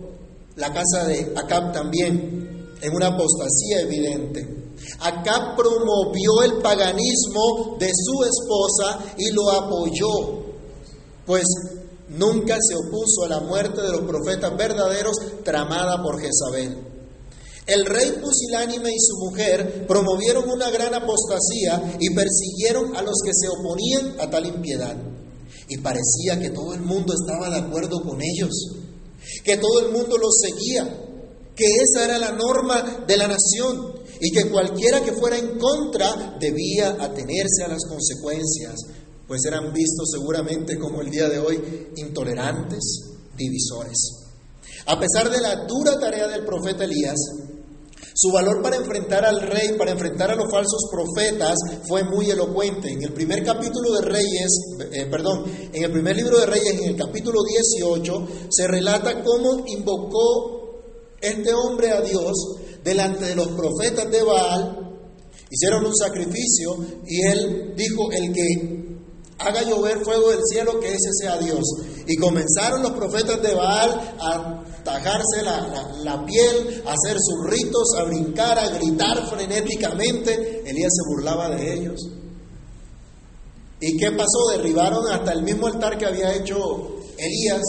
[0.55, 4.60] la casa de Acab también, en una apostasía evidente.
[4.99, 10.43] Acab promovió el paganismo de su esposa y lo apoyó,
[11.25, 11.45] pues
[12.09, 16.91] nunca se opuso a la muerte de los profetas verdaderos tramada por Jezabel.
[17.65, 23.31] El rey pusilánime y su mujer promovieron una gran apostasía y persiguieron a los que
[23.33, 24.95] se oponían a tal impiedad.
[25.69, 28.51] Y parecía que todo el mundo estaba de acuerdo con ellos,
[29.43, 30.83] que todo el mundo los seguía,
[31.55, 36.37] que esa era la norma de la nación y que cualquiera que fuera en contra
[36.39, 38.75] debía atenerse a las consecuencias,
[39.27, 42.81] pues eran vistos seguramente como el día de hoy intolerantes,
[43.35, 43.97] divisores.
[44.85, 47.17] A pesar de la dura tarea del profeta Elías,
[48.13, 51.55] su valor para enfrentar al rey, para enfrentar a los falsos profetas,
[51.87, 52.91] fue muy elocuente.
[52.91, 54.49] En el primer capítulo de Reyes,
[54.91, 59.63] eh, perdón, en el primer libro de Reyes, en el capítulo 18, se relata cómo
[59.65, 60.60] invocó
[61.21, 62.33] este hombre a Dios
[62.83, 64.97] delante de los profetas de Baal,
[65.49, 68.81] hicieron un sacrificio y él dijo, el que
[69.37, 71.63] haga llover fuego del cielo, que ese sea Dios.
[72.07, 77.93] Y comenzaron los profetas de Baal a tajarse la, la, piel, a hacer sus ritos,
[77.97, 80.63] a brincar, a gritar frenéticamente.
[80.65, 81.99] Elías se burlaba de ellos.
[83.79, 84.57] ¿Y qué pasó?
[84.57, 86.57] Derribaron hasta el mismo altar que había hecho
[87.17, 87.61] Elías.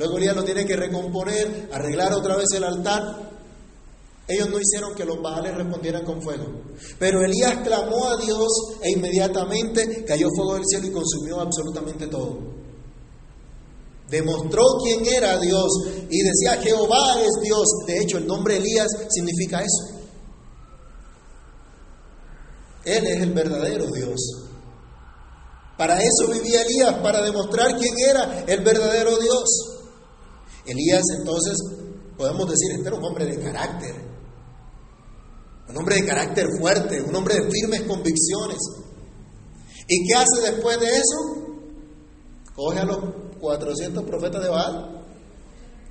[0.00, 3.02] Luego Elías lo tiene que recomponer, arreglar otra vez el altar.
[4.26, 6.46] Ellos no hicieron que los Baales respondieran con fuego.
[6.98, 8.48] Pero Elías clamó a Dios
[8.80, 12.38] e inmediatamente cayó fuego del cielo y consumió absolutamente todo.
[14.08, 15.68] Demostró quién era Dios
[16.08, 17.66] y decía, Jehová es Dios.
[17.86, 20.00] De hecho, el nombre Elías significa eso.
[22.86, 24.18] Él es el verdadero Dios.
[25.76, 29.76] Para eso vivía Elías, para demostrar quién era el verdadero Dios.
[30.66, 31.56] Elías entonces,
[32.16, 33.94] podemos decir, este era un hombre de carácter,
[35.68, 38.58] un hombre de carácter fuerte, un hombre de firmes convicciones.
[39.88, 41.50] ¿Y qué hace después de eso?
[42.54, 42.98] Coge a los
[43.40, 45.04] 400 profetas de Baal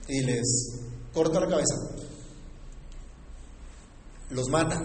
[0.08, 0.80] y les
[1.14, 1.76] corta la cabeza.
[4.30, 4.78] Los mata.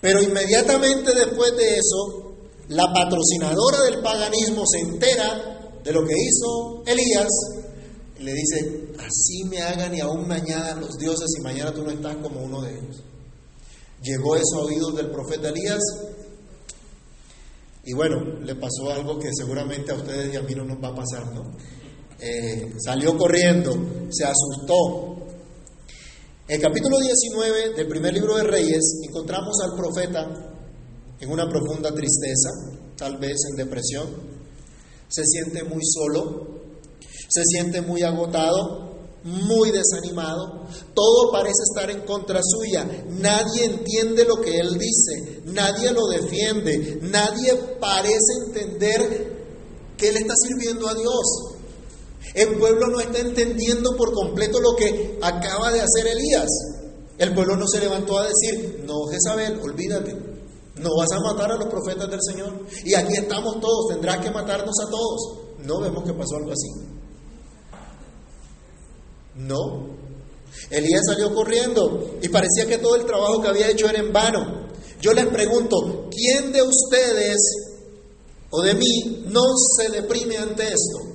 [0.00, 2.34] Pero inmediatamente después de eso,
[2.68, 7.28] la patrocinadora del paganismo se entera de lo que hizo Elías
[8.18, 12.16] le dice, así me hagan y aún mañana los dioses y mañana tú no estás
[12.16, 13.02] como uno de ellos.
[14.02, 15.82] Llegó eso a oídos del profeta Elías
[17.86, 20.88] y bueno, le pasó algo que seguramente a ustedes y a mí no nos va
[20.88, 21.54] a pasar, ¿no?
[22.18, 23.74] Eh, salió corriendo,
[24.10, 25.26] se asustó.
[26.48, 30.54] En el capítulo 19 del primer libro de Reyes encontramos al profeta
[31.20, 32.50] en una profunda tristeza,
[32.96, 34.08] tal vez en depresión.
[35.08, 36.53] Se siente muy solo,
[37.28, 38.94] se siente muy agotado,
[39.24, 45.92] muy desanimado, todo parece estar en contra suya, nadie entiende lo que él dice, nadie
[45.92, 49.34] lo defiende, nadie parece entender
[49.96, 51.54] que él está sirviendo a Dios.
[52.34, 56.48] El pueblo no está entendiendo por completo lo que acaba de hacer Elías.
[57.16, 60.14] El pueblo no se levantó a decir, no Jezabel, olvídate,
[60.76, 62.66] no vas a matar a los profetas del Señor.
[62.84, 65.38] Y aquí estamos todos, tendrás que matarnos a todos.
[65.60, 67.03] No vemos que pasó algo así.
[69.36, 69.94] No.
[70.70, 74.68] Elías salió corriendo y parecía que todo el trabajo que había hecho era en vano.
[75.00, 77.36] Yo les pregunto, ¿quién de ustedes
[78.50, 79.42] o de mí no
[79.76, 81.14] se deprime ante esto?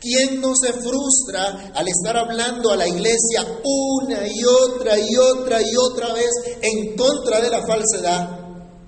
[0.00, 5.60] ¿Quién no se frustra al estar hablando a la iglesia una y otra y otra
[5.60, 6.30] y otra vez
[6.62, 8.38] en contra de la falsedad,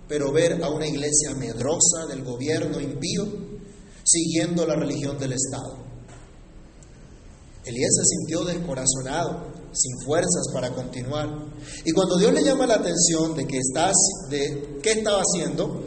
[0.09, 3.26] pero ver a una iglesia medrosa del gobierno impío
[4.03, 5.91] siguiendo la religión del Estado?
[7.65, 11.29] Elías se sintió descorazonado, sin fuerzas para continuar.
[11.85, 13.95] Y cuando Dios le llama la atención de que estás,
[14.29, 15.83] de qué estaba haciendo,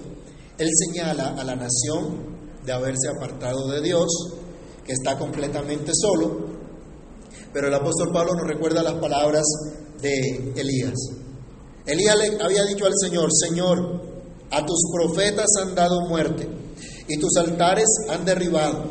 [0.57, 4.07] él señala a la nación de haberse apartado de Dios
[4.85, 6.47] que está completamente solo,
[7.51, 9.43] pero el apóstol Pablo nos recuerda las palabras
[10.01, 10.93] de Elías.
[11.85, 14.01] Elías había dicho al Señor, Señor,
[14.51, 16.47] a tus profetas han dado muerte
[17.07, 18.85] y tus altares han derribado,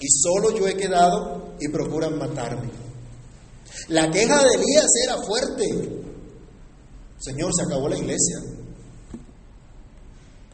[0.00, 2.70] y solo yo he quedado y procuran matarme.
[3.88, 6.02] La queja de Elías era fuerte.
[7.18, 8.38] Señor, se acabó la iglesia.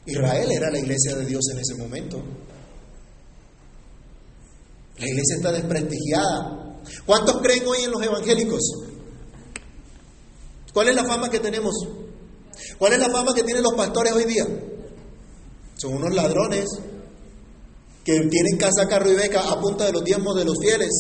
[0.07, 2.23] Israel era la iglesia de Dios en ese momento.
[4.99, 6.81] La iglesia está desprestigiada.
[7.07, 8.61] ¿Cuántos creen hoy en los evangélicos?
[10.73, 11.75] ¿Cuál es la fama que tenemos?
[12.79, 14.47] ¿Cuál es la fama que tienen los pastores hoy día?
[15.77, 16.67] Son unos ladrones
[18.05, 20.91] que tienen casa, carro y beca a punta de los diezmos de los fieles.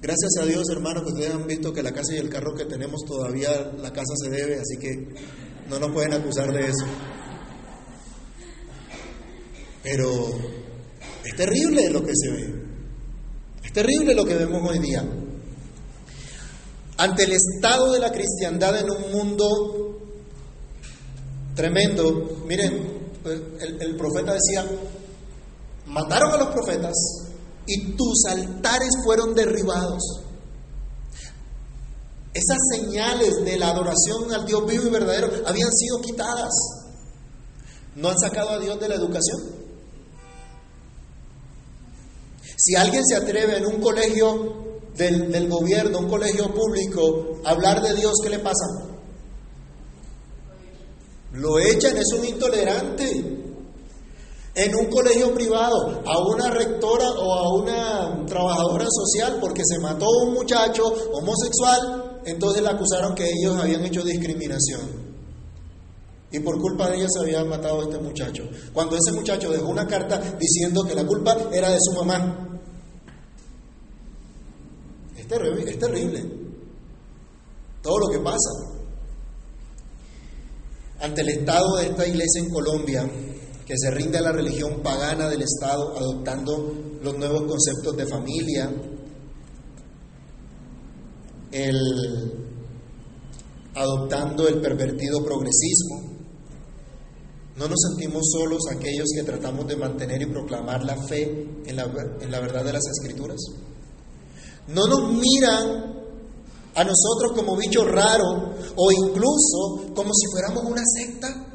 [0.00, 2.66] Gracias a Dios, hermanos, que ustedes han visto que la casa y el carro que
[2.66, 5.08] tenemos todavía la casa se debe, así que
[5.68, 6.86] no nos pueden acusar de eso.
[9.82, 10.28] Pero
[11.24, 12.54] es terrible lo que se ve.
[13.64, 15.04] Es terrible lo que vemos hoy día.
[16.98, 20.00] Ante el estado de la cristiandad en un mundo
[21.54, 23.40] tremendo, miren, pues,
[23.80, 24.64] el profeta decía,
[25.88, 26.94] mataron a los profetas
[27.66, 30.02] y tus altares fueron derribados.
[32.32, 36.52] Esas señales de la adoración al Dios vivo y verdadero habían sido quitadas.
[37.96, 39.58] ¿No han sacado a Dios de la educación?
[42.56, 47.94] Si alguien se atreve en un colegio del, gobierno, un colegio público, a hablar de
[47.94, 48.66] Dios, ¿qué le pasa?
[51.32, 53.37] Lo echan, es un intolerante.
[54.58, 60.04] En un colegio privado, a una rectora o a una trabajadora social porque se mató
[60.24, 60.82] un muchacho
[61.12, 64.80] homosexual, entonces le acusaron que ellos habían hecho discriminación.
[66.32, 68.48] Y por culpa de ellos se habían matado a este muchacho.
[68.72, 72.58] Cuando ese muchacho dejó una carta diciendo que la culpa era de su mamá.
[75.16, 76.26] Es terrible,
[77.80, 78.50] todo lo que pasa.
[81.00, 83.08] Ante el estado de esta iglesia en Colombia,
[83.68, 88.72] que se rinde a la religión pagana del Estado, adoptando los nuevos conceptos de familia,
[93.74, 96.16] adoptando el pervertido progresismo.
[97.56, 101.84] No nos sentimos solos aquellos que tratamos de mantener y proclamar la fe en la,
[102.22, 103.36] en la verdad de las escrituras.
[104.68, 105.94] No nos miran
[106.74, 111.47] a nosotros como bichos raros o incluso como si fuéramos una secta.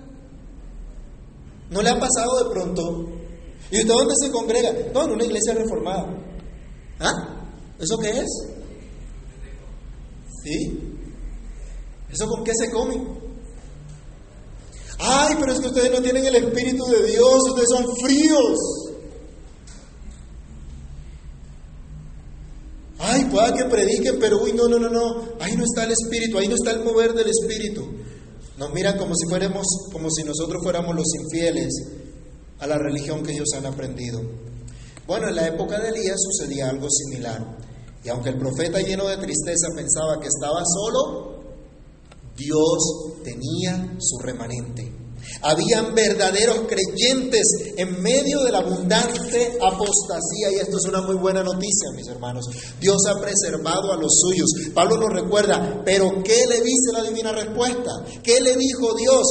[1.73, 3.09] ¿No le ha pasado de pronto?
[3.71, 4.71] ¿Y usted dónde se congrega?
[4.93, 6.07] No, en una iglesia reformada.
[6.99, 7.47] ¿Ah?
[7.79, 8.29] ¿Eso qué es?
[10.43, 10.79] ¿Sí?
[12.11, 13.01] ¿Eso con qué se come?
[14.99, 18.59] Ay, pero es que ustedes no tienen el Espíritu de Dios, ustedes son fríos.
[22.99, 25.23] Ay, pueda que prediquen, pero uy, no, no, no, no.
[25.39, 27.81] Ahí no está el Espíritu, ahí no está el mover del Espíritu.
[28.57, 31.73] Nos miran como si fuéramos, como si nosotros fuéramos los infieles
[32.59, 34.21] a la religión que ellos han aprendido.
[35.07, 37.57] Bueno, en la época de Elías sucedía algo similar.
[38.03, 41.43] Y aunque el profeta lleno de tristeza pensaba que estaba solo,
[42.37, 45.02] Dios tenía su remanente.
[45.41, 47.43] Habían verdaderos creyentes
[47.77, 52.45] en medio de la abundante apostasía y esto es una muy buena noticia, mis hermanos.
[52.79, 54.49] Dios ha preservado a los suyos.
[54.73, 58.05] Pablo nos recuerda, pero ¿qué le dice la divina respuesta?
[58.23, 59.23] ¿Qué le dijo Dios?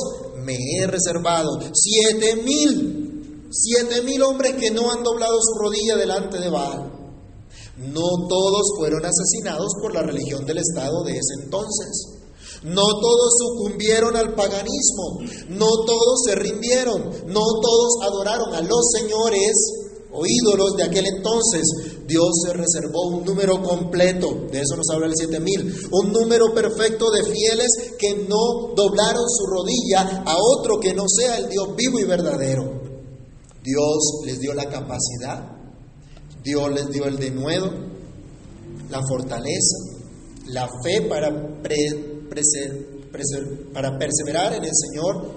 [0.45, 6.39] Me he reservado siete mil, siete mil hombres que no han doblado su rodilla delante
[6.39, 6.93] de Baal.
[7.77, 12.22] No todos fueron asesinados por la religión del Estado de ese entonces.
[12.65, 19.83] No todos sucumbieron al paganismo, no todos se rindieron, no todos adoraron a los señores
[20.13, 21.63] o ídolos de aquel entonces.
[22.07, 27.11] Dios se reservó un número completo, de eso nos habla el 7000, un número perfecto
[27.11, 31.99] de fieles que no doblaron su rodilla a otro que no sea el Dios vivo
[31.99, 32.81] y verdadero.
[33.63, 35.57] Dios les dio la capacidad,
[36.43, 37.71] Dios les dio el denuedo,
[38.91, 39.77] la fortaleza,
[40.47, 41.63] la fe para
[43.73, 45.31] para perseverar en el Señor,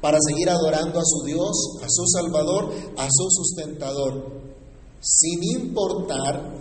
[0.00, 4.42] para seguir adorando a su Dios, a su Salvador, a su sustentador,
[5.00, 6.54] sin importar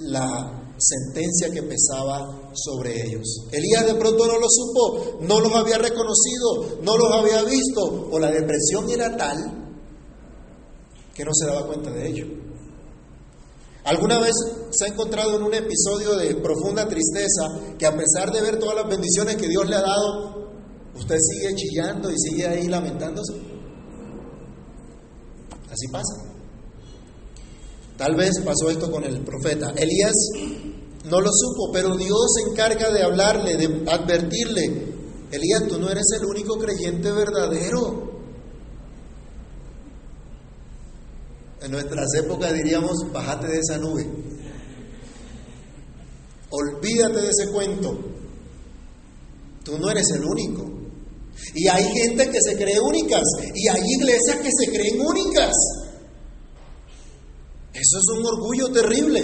[0.00, 3.46] la sentencia que pesaba sobre ellos.
[3.50, 8.18] Elías de pronto no lo supo, no los había reconocido, no los había visto, o
[8.18, 9.66] la depresión era tal
[11.14, 12.45] que no se daba cuenta de ello.
[13.86, 14.32] ¿Alguna vez
[14.72, 18.74] se ha encontrado en un episodio de profunda tristeza que a pesar de ver todas
[18.74, 20.50] las bendiciones que Dios le ha dado,
[20.96, 23.34] usted sigue chillando y sigue ahí lamentándose?
[25.70, 26.14] Así pasa.
[27.96, 29.72] Tal vez pasó esto con el profeta.
[29.76, 30.14] Elías
[31.04, 34.96] no lo supo, pero Dios se encarga de hablarle, de advertirle.
[35.30, 38.15] Elías, tú no eres el único creyente verdadero.
[41.66, 44.06] En nuestras épocas diríamos, bájate de esa nube.
[46.48, 47.98] Olvídate de ese cuento.
[49.64, 50.64] Tú no eres el único.
[51.56, 53.24] Y hay gente que se cree únicas.
[53.52, 55.52] Y hay iglesias que se creen únicas.
[57.74, 59.20] Eso es un orgullo terrible.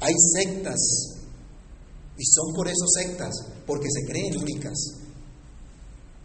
[0.00, 0.80] Hay sectas,
[2.16, 3.34] y son por eso sectas,
[3.66, 4.72] porque se creen únicas,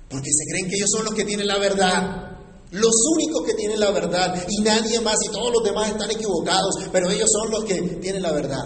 [0.10, 2.39] porque se creen que ellos son los que tienen la verdad,
[2.72, 6.76] los únicos que tienen la verdad, y nadie más, y todos los demás están equivocados,
[6.92, 8.66] pero ellos son los que tienen la verdad.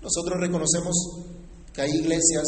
[0.00, 0.94] Nosotros reconocemos
[1.72, 2.44] que hay iglesias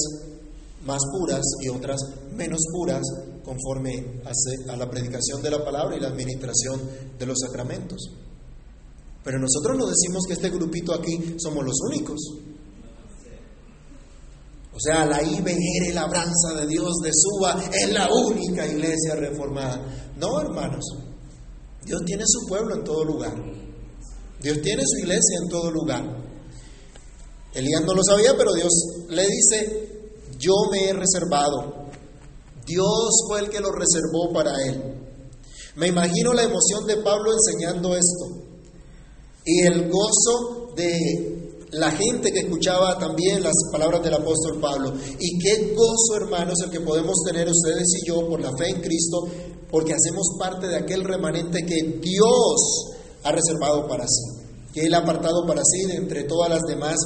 [0.85, 1.99] más puras y otras
[2.33, 3.03] menos puras
[3.45, 4.21] conforme
[4.69, 6.81] a la predicación de la palabra y la administración
[7.19, 8.11] de los sacramentos.
[9.25, 12.21] Pero nosotros no decimos que este grupito aquí somos los únicos.
[14.77, 19.81] O sea, la IBR, la Labranza de Dios de Suba, es la única iglesia reformada.
[20.19, 20.85] No, hermanos.
[21.83, 23.33] Dios tiene su pueblo en todo lugar.
[24.43, 26.05] Dios tiene su iglesia en todo lugar.
[27.55, 28.71] Elías no lo sabía, pero Dios
[29.09, 31.87] le dice, yo me he reservado.
[32.67, 34.95] Dios fue el que lo reservó para él.
[35.77, 38.43] Me imagino la emoción de Pablo enseñando esto
[39.43, 41.36] y el gozo de
[41.73, 44.93] la gente que escuchaba también las palabras del apóstol Pablo.
[45.19, 48.81] Y qué gozo, hermanos, el que podemos tener ustedes y yo por la fe en
[48.81, 49.27] Cristo,
[49.71, 52.95] porque hacemos parte de aquel remanente que Dios
[53.25, 56.97] ha reservado para sí, que Él ha apartado para sí de entre todas las demás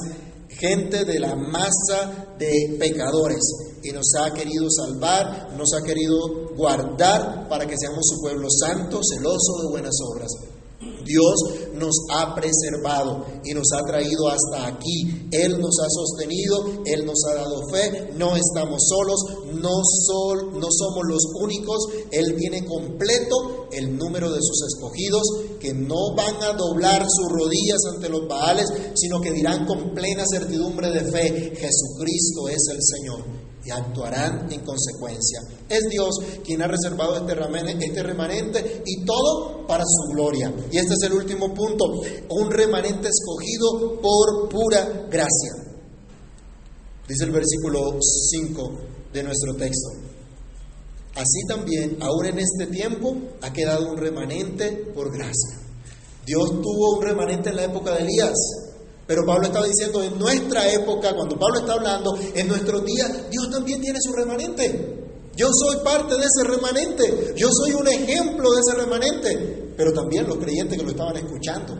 [0.59, 3.41] gente de la masa de pecadores
[3.83, 8.99] y nos ha querido salvar, nos ha querido guardar para que seamos su pueblo santo,
[9.03, 10.29] celoso de buenas obras.
[11.03, 11.35] Dios
[11.81, 15.27] nos ha preservado y nos ha traído hasta aquí.
[15.31, 19.19] Él nos ha sostenido, Él nos ha dado fe, no estamos solos,
[19.55, 21.77] no, sol, no somos los únicos,
[22.11, 25.23] Él tiene completo el número de sus escogidos
[25.59, 30.23] que no van a doblar sus rodillas ante los baales, sino que dirán con plena
[30.31, 35.41] certidumbre de fe, Jesucristo es el Señor y actuarán en consecuencia.
[35.69, 36.09] Es Dios
[36.43, 40.53] quien ha reservado este remanente, este remanente y todo para su gloria.
[40.71, 41.85] Y este es el último punto,
[42.29, 45.71] un remanente escogido por pura gracia.
[47.07, 48.71] Dice el versículo 5
[49.13, 49.89] de nuestro texto.
[51.15, 55.59] Así también, aún en este tiempo, ha quedado un remanente por gracia.
[56.25, 58.37] Dios tuvo un remanente en la época de Elías,
[59.11, 63.49] pero Pablo estaba diciendo, en nuestra época, cuando Pablo está hablando, en nuestros días, Dios
[63.51, 65.03] también tiene su remanente.
[65.35, 67.33] Yo soy parte de ese remanente.
[67.35, 69.73] Yo soy un ejemplo de ese remanente.
[69.75, 71.77] Pero también los creyentes que lo estaban escuchando.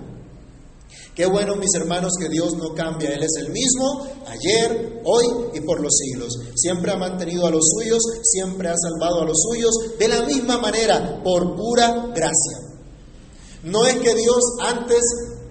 [1.15, 3.11] Qué bueno, mis hermanos, que Dios no cambia.
[3.11, 6.37] Él es el mismo ayer, hoy y por los siglos.
[6.55, 10.57] Siempre ha mantenido a los suyos, siempre ha salvado a los suyos de la misma
[10.57, 12.57] manera, por pura gracia.
[13.63, 15.01] No es que Dios antes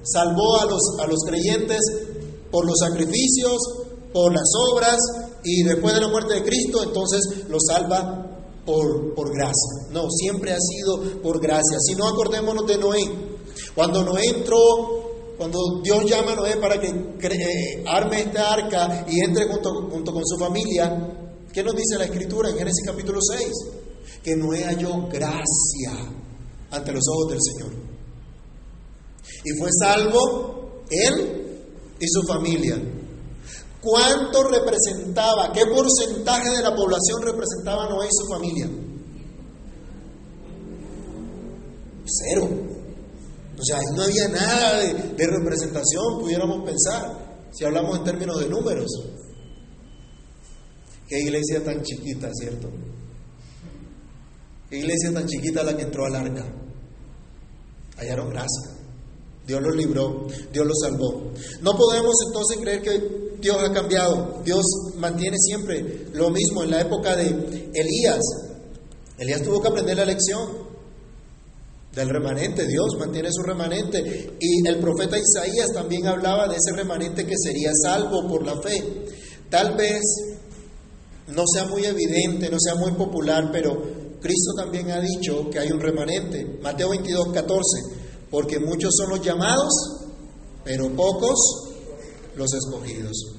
[0.03, 1.80] salvó a los, a los creyentes
[2.51, 3.59] por los sacrificios,
[4.12, 4.98] por las obras,
[5.44, 8.26] y después de la muerte de Cristo, entonces los salva
[8.64, 9.88] por, por gracia.
[9.90, 11.78] No, siempre ha sido por gracia.
[11.80, 13.30] Si no, acordémonos de Noé.
[13.74, 14.57] Cuando Noé entró,
[15.36, 20.12] cuando Dios llama a Noé para que eh, arme esta arca y entre junto, junto
[20.12, 23.48] con su familia, ¿qué nos dice la Escritura en Génesis capítulo 6?
[24.22, 26.12] Que Noé halló gracia
[26.70, 27.89] ante los ojos del Señor.
[29.44, 31.40] Y fue salvo él
[31.98, 32.76] y su familia.
[33.80, 38.68] ¿Cuánto representaba, qué porcentaje de la población representaba Noé y su familia?
[42.04, 42.48] Cero.
[43.58, 48.48] O sea, no había nada de, de representación, pudiéramos pensar, si hablamos en términos de
[48.48, 48.88] números.
[51.08, 52.70] Qué iglesia tan chiquita, ¿cierto?
[54.68, 56.46] Qué iglesia tan chiquita la que entró al arca.
[57.96, 58.80] Hallaron gracia.
[59.51, 61.32] Dios los libró, Dios los salvó.
[61.61, 64.42] No podemos entonces creer que Dios ha cambiado.
[64.44, 64.64] Dios
[64.96, 66.62] mantiene siempre lo mismo.
[66.62, 67.26] En la época de
[67.74, 68.20] Elías,
[69.18, 70.48] Elías tuvo que aprender la lección
[71.92, 72.64] del remanente.
[72.68, 74.36] Dios mantiene su remanente.
[74.38, 78.84] Y el profeta Isaías también hablaba de ese remanente que sería salvo por la fe.
[79.48, 80.01] Tal vez
[81.26, 83.82] no sea muy evidente, no sea muy popular, pero
[84.20, 86.61] Cristo también ha dicho que hay un remanente.
[86.62, 88.01] Mateo 22, 14.
[88.31, 89.72] Porque muchos son los llamados,
[90.64, 91.39] pero pocos
[92.37, 93.37] los escogidos.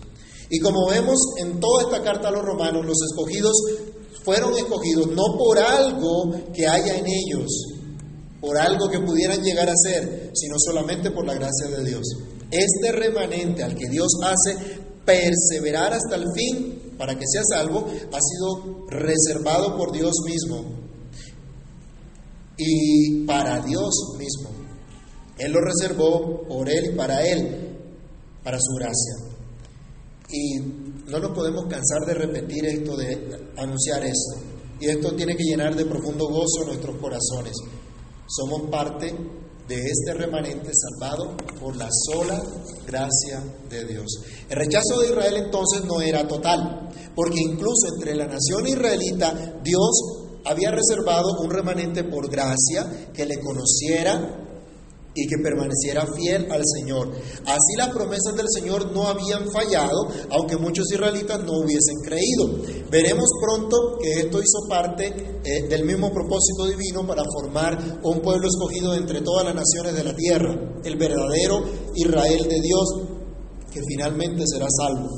[0.50, 3.54] Y como vemos en toda esta carta a los romanos, los escogidos
[4.24, 7.48] fueron escogidos no por algo que haya en ellos,
[8.40, 12.04] por algo que pudieran llegar a ser, sino solamente por la gracia de Dios.
[12.52, 14.58] Este remanente al que Dios hace
[15.06, 20.66] perseverar hasta el fin para que sea salvo, ha sido reservado por Dios mismo
[22.58, 24.61] y para Dios mismo.
[25.38, 27.78] Él lo reservó por Él y para Él,
[28.44, 29.32] para su gracia.
[30.30, 30.60] Y
[31.10, 34.40] no nos podemos cansar de repetir esto, de anunciar esto.
[34.80, 37.54] Y esto tiene que llenar de profundo gozo nuestros corazones.
[38.28, 39.14] Somos parte
[39.68, 42.42] de este remanente salvado por la sola
[42.86, 44.08] gracia de Dios.
[44.50, 49.92] El rechazo de Israel entonces no era total, porque incluso entre la nación israelita Dios
[50.46, 54.41] había reservado un remanente por gracia que le conociera
[55.14, 57.12] y que permaneciera fiel al Señor.
[57.46, 62.64] Así las promesas del Señor no habían fallado, aunque muchos israelitas no hubiesen creído.
[62.90, 65.08] Veremos pronto que esto hizo parte
[65.44, 70.04] eh, del mismo propósito divino para formar un pueblo escogido entre todas las naciones de
[70.04, 71.64] la tierra, el verdadero
[71.96, 72.88] Israel de Dios,
[73.72, 75.10] que finalmente será salvo.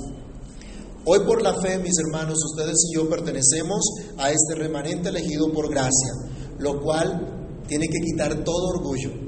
[1.05, 3.81] Hoy por la fe, mis hermanos, ustedes y yo pertenecemos
[4.17, 6.13] a este remanente elegido por gracia,
[6.59, 9.22] lo cual tiene que quitar todo orgullo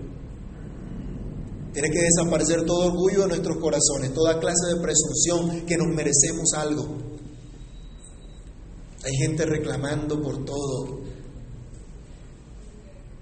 [1.75, 6.53] tiene que desaparecer todo orgullo de nuestros corazones, toda clase de presunción que nos merecemos
[6.55, 6.87] algo.
[9.03, 11.01] Hay gente reclamando por todo,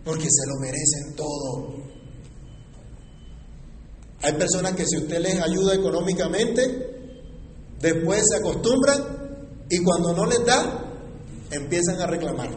[0.05, 1.83] porque se lo merecen todo.
[4.21, 6.61] Hay personas que si usted les ayuda económicamente,
[7.79, 10.93] después se acostumbran y cuando no les da,
[11.49, 12.51] empiezan a reclamar.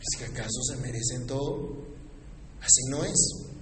[0.00, 1.76] ¿Es que acaso se merecen todo?
[2.60, 3.55] Así no es.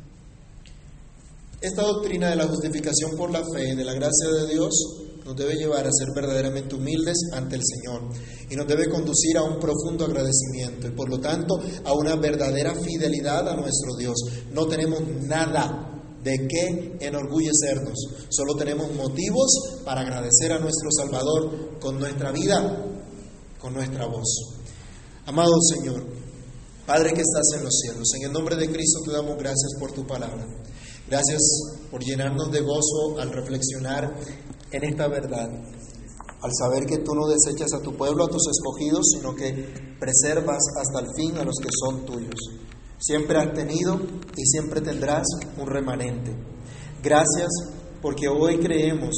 [1.64, 4.68] Esta doctrina de la justificación por la fe, de la gracia de Dios,
[5.24, 8.02] nos debe llevar a ser verdaderamente humildes ante el Señor
[8.50, 11.54] y nos debe conducir a un profundo agradecimiento y por lo tanto
[11.86, 14.14] a una verdadera fidelidad a nuestro Dios.
[14.52, 21.98] No tenemos nada de qué enorgullecernos, solo tenemos motivos para agradecer a nuestro Salvador con
[21.98, 22.84] nuestra vida,
[23.58, 24.58] con nuestra voz.
[25.24, 26.04] Amado Señor,
[26.86, 29.92] Padre que estás en los cielos, en el nombre de Cristo te damos gracias por
[29.92, 30.46] tu palabra.
[31.06, 31.42] Gracias
[31.90, 34.10] por llenarnos de gozo al reflexionar
[34.70, 39.10] en esta verdad, al saber que tú no desechas a tu pueblo, a tus escogidos,
[39.14, 39.52] sino que
[40.00, 42.40] preservas hasta el fin a los que son tuyos.
[42.98, 44.00] Siempre has tenido
[44.34, 45.26] y siempre tendrás
[45.58, 46.34] un remanente.
[47.02, 47.50] Gracias
[48.00, 49.14] porque hoy creemos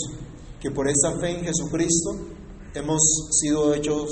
[0.60, 2.16] que por esa fe en Jesucristo
[2.74, 4.08] hemos sido hechos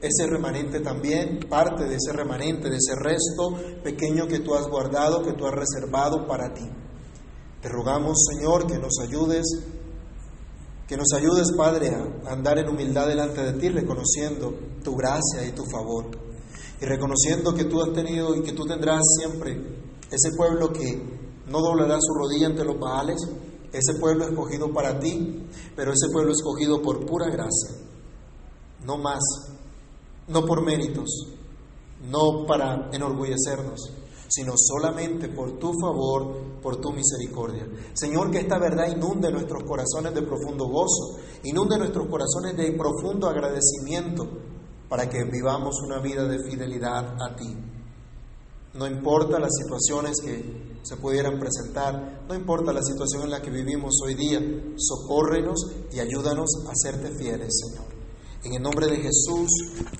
[0.00, 5.24] ese remanente también, parte de ese remanente, de ese resto pequeño que tú has guardado,
[5.24, 6.62] que tú has reservado para ti.
[7.62, 9.44] Te rogamos, Señor, que nos ayudes,
[10.86, 14.54] que nos ayudes, Padre, a andar en humildad delante de ti, reconociendo
[14.84, 16.06] tu gracia y tu favor.
[16.80, 19.54] Y reconociendo que tú has tenido y que tú tendrás siempre
[20.10, 21.02] ese pueblo que
[21.48, 23.20] no doblará su rodilla ante los baales,
[23.72, 25.44] ese pueblo escogido para ti,
[25.74, 27.70] pero ese pueblo escogido por pura gracia,
[28.84, 29.20] no más,
[30.28, 31.08] no por méritos,
[32.08, 33.92] no para enorgullecernos,
[34.28, 37.66] sino solamente por tu favor, por tu misericordia.
[37.94, 43.28] Señor, que esta verdad inunde nuestros corazones de profundo gozo, inunde nuestros corazones de profundo
[43.28, 44.28] agradecimiento
[44.88, 47.56] para que vivamos una vida de fidelidad a ti.
[48.74, 53.50] No importa las situaciones que se pudieran presentar, no importa la situación en la que
[53.50, 54.40] vivimos hoy día,
[54.76, 57.88] socórrenos y ayúdanos a serte fieles, Señor.
[58.44, 59.50] En el nombre de Jesús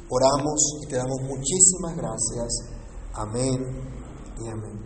[0.09, 2.49] oramos y te damos muchísimas gracias.
[3.14, 3.98] Amén
[4.47, 4.68] amén.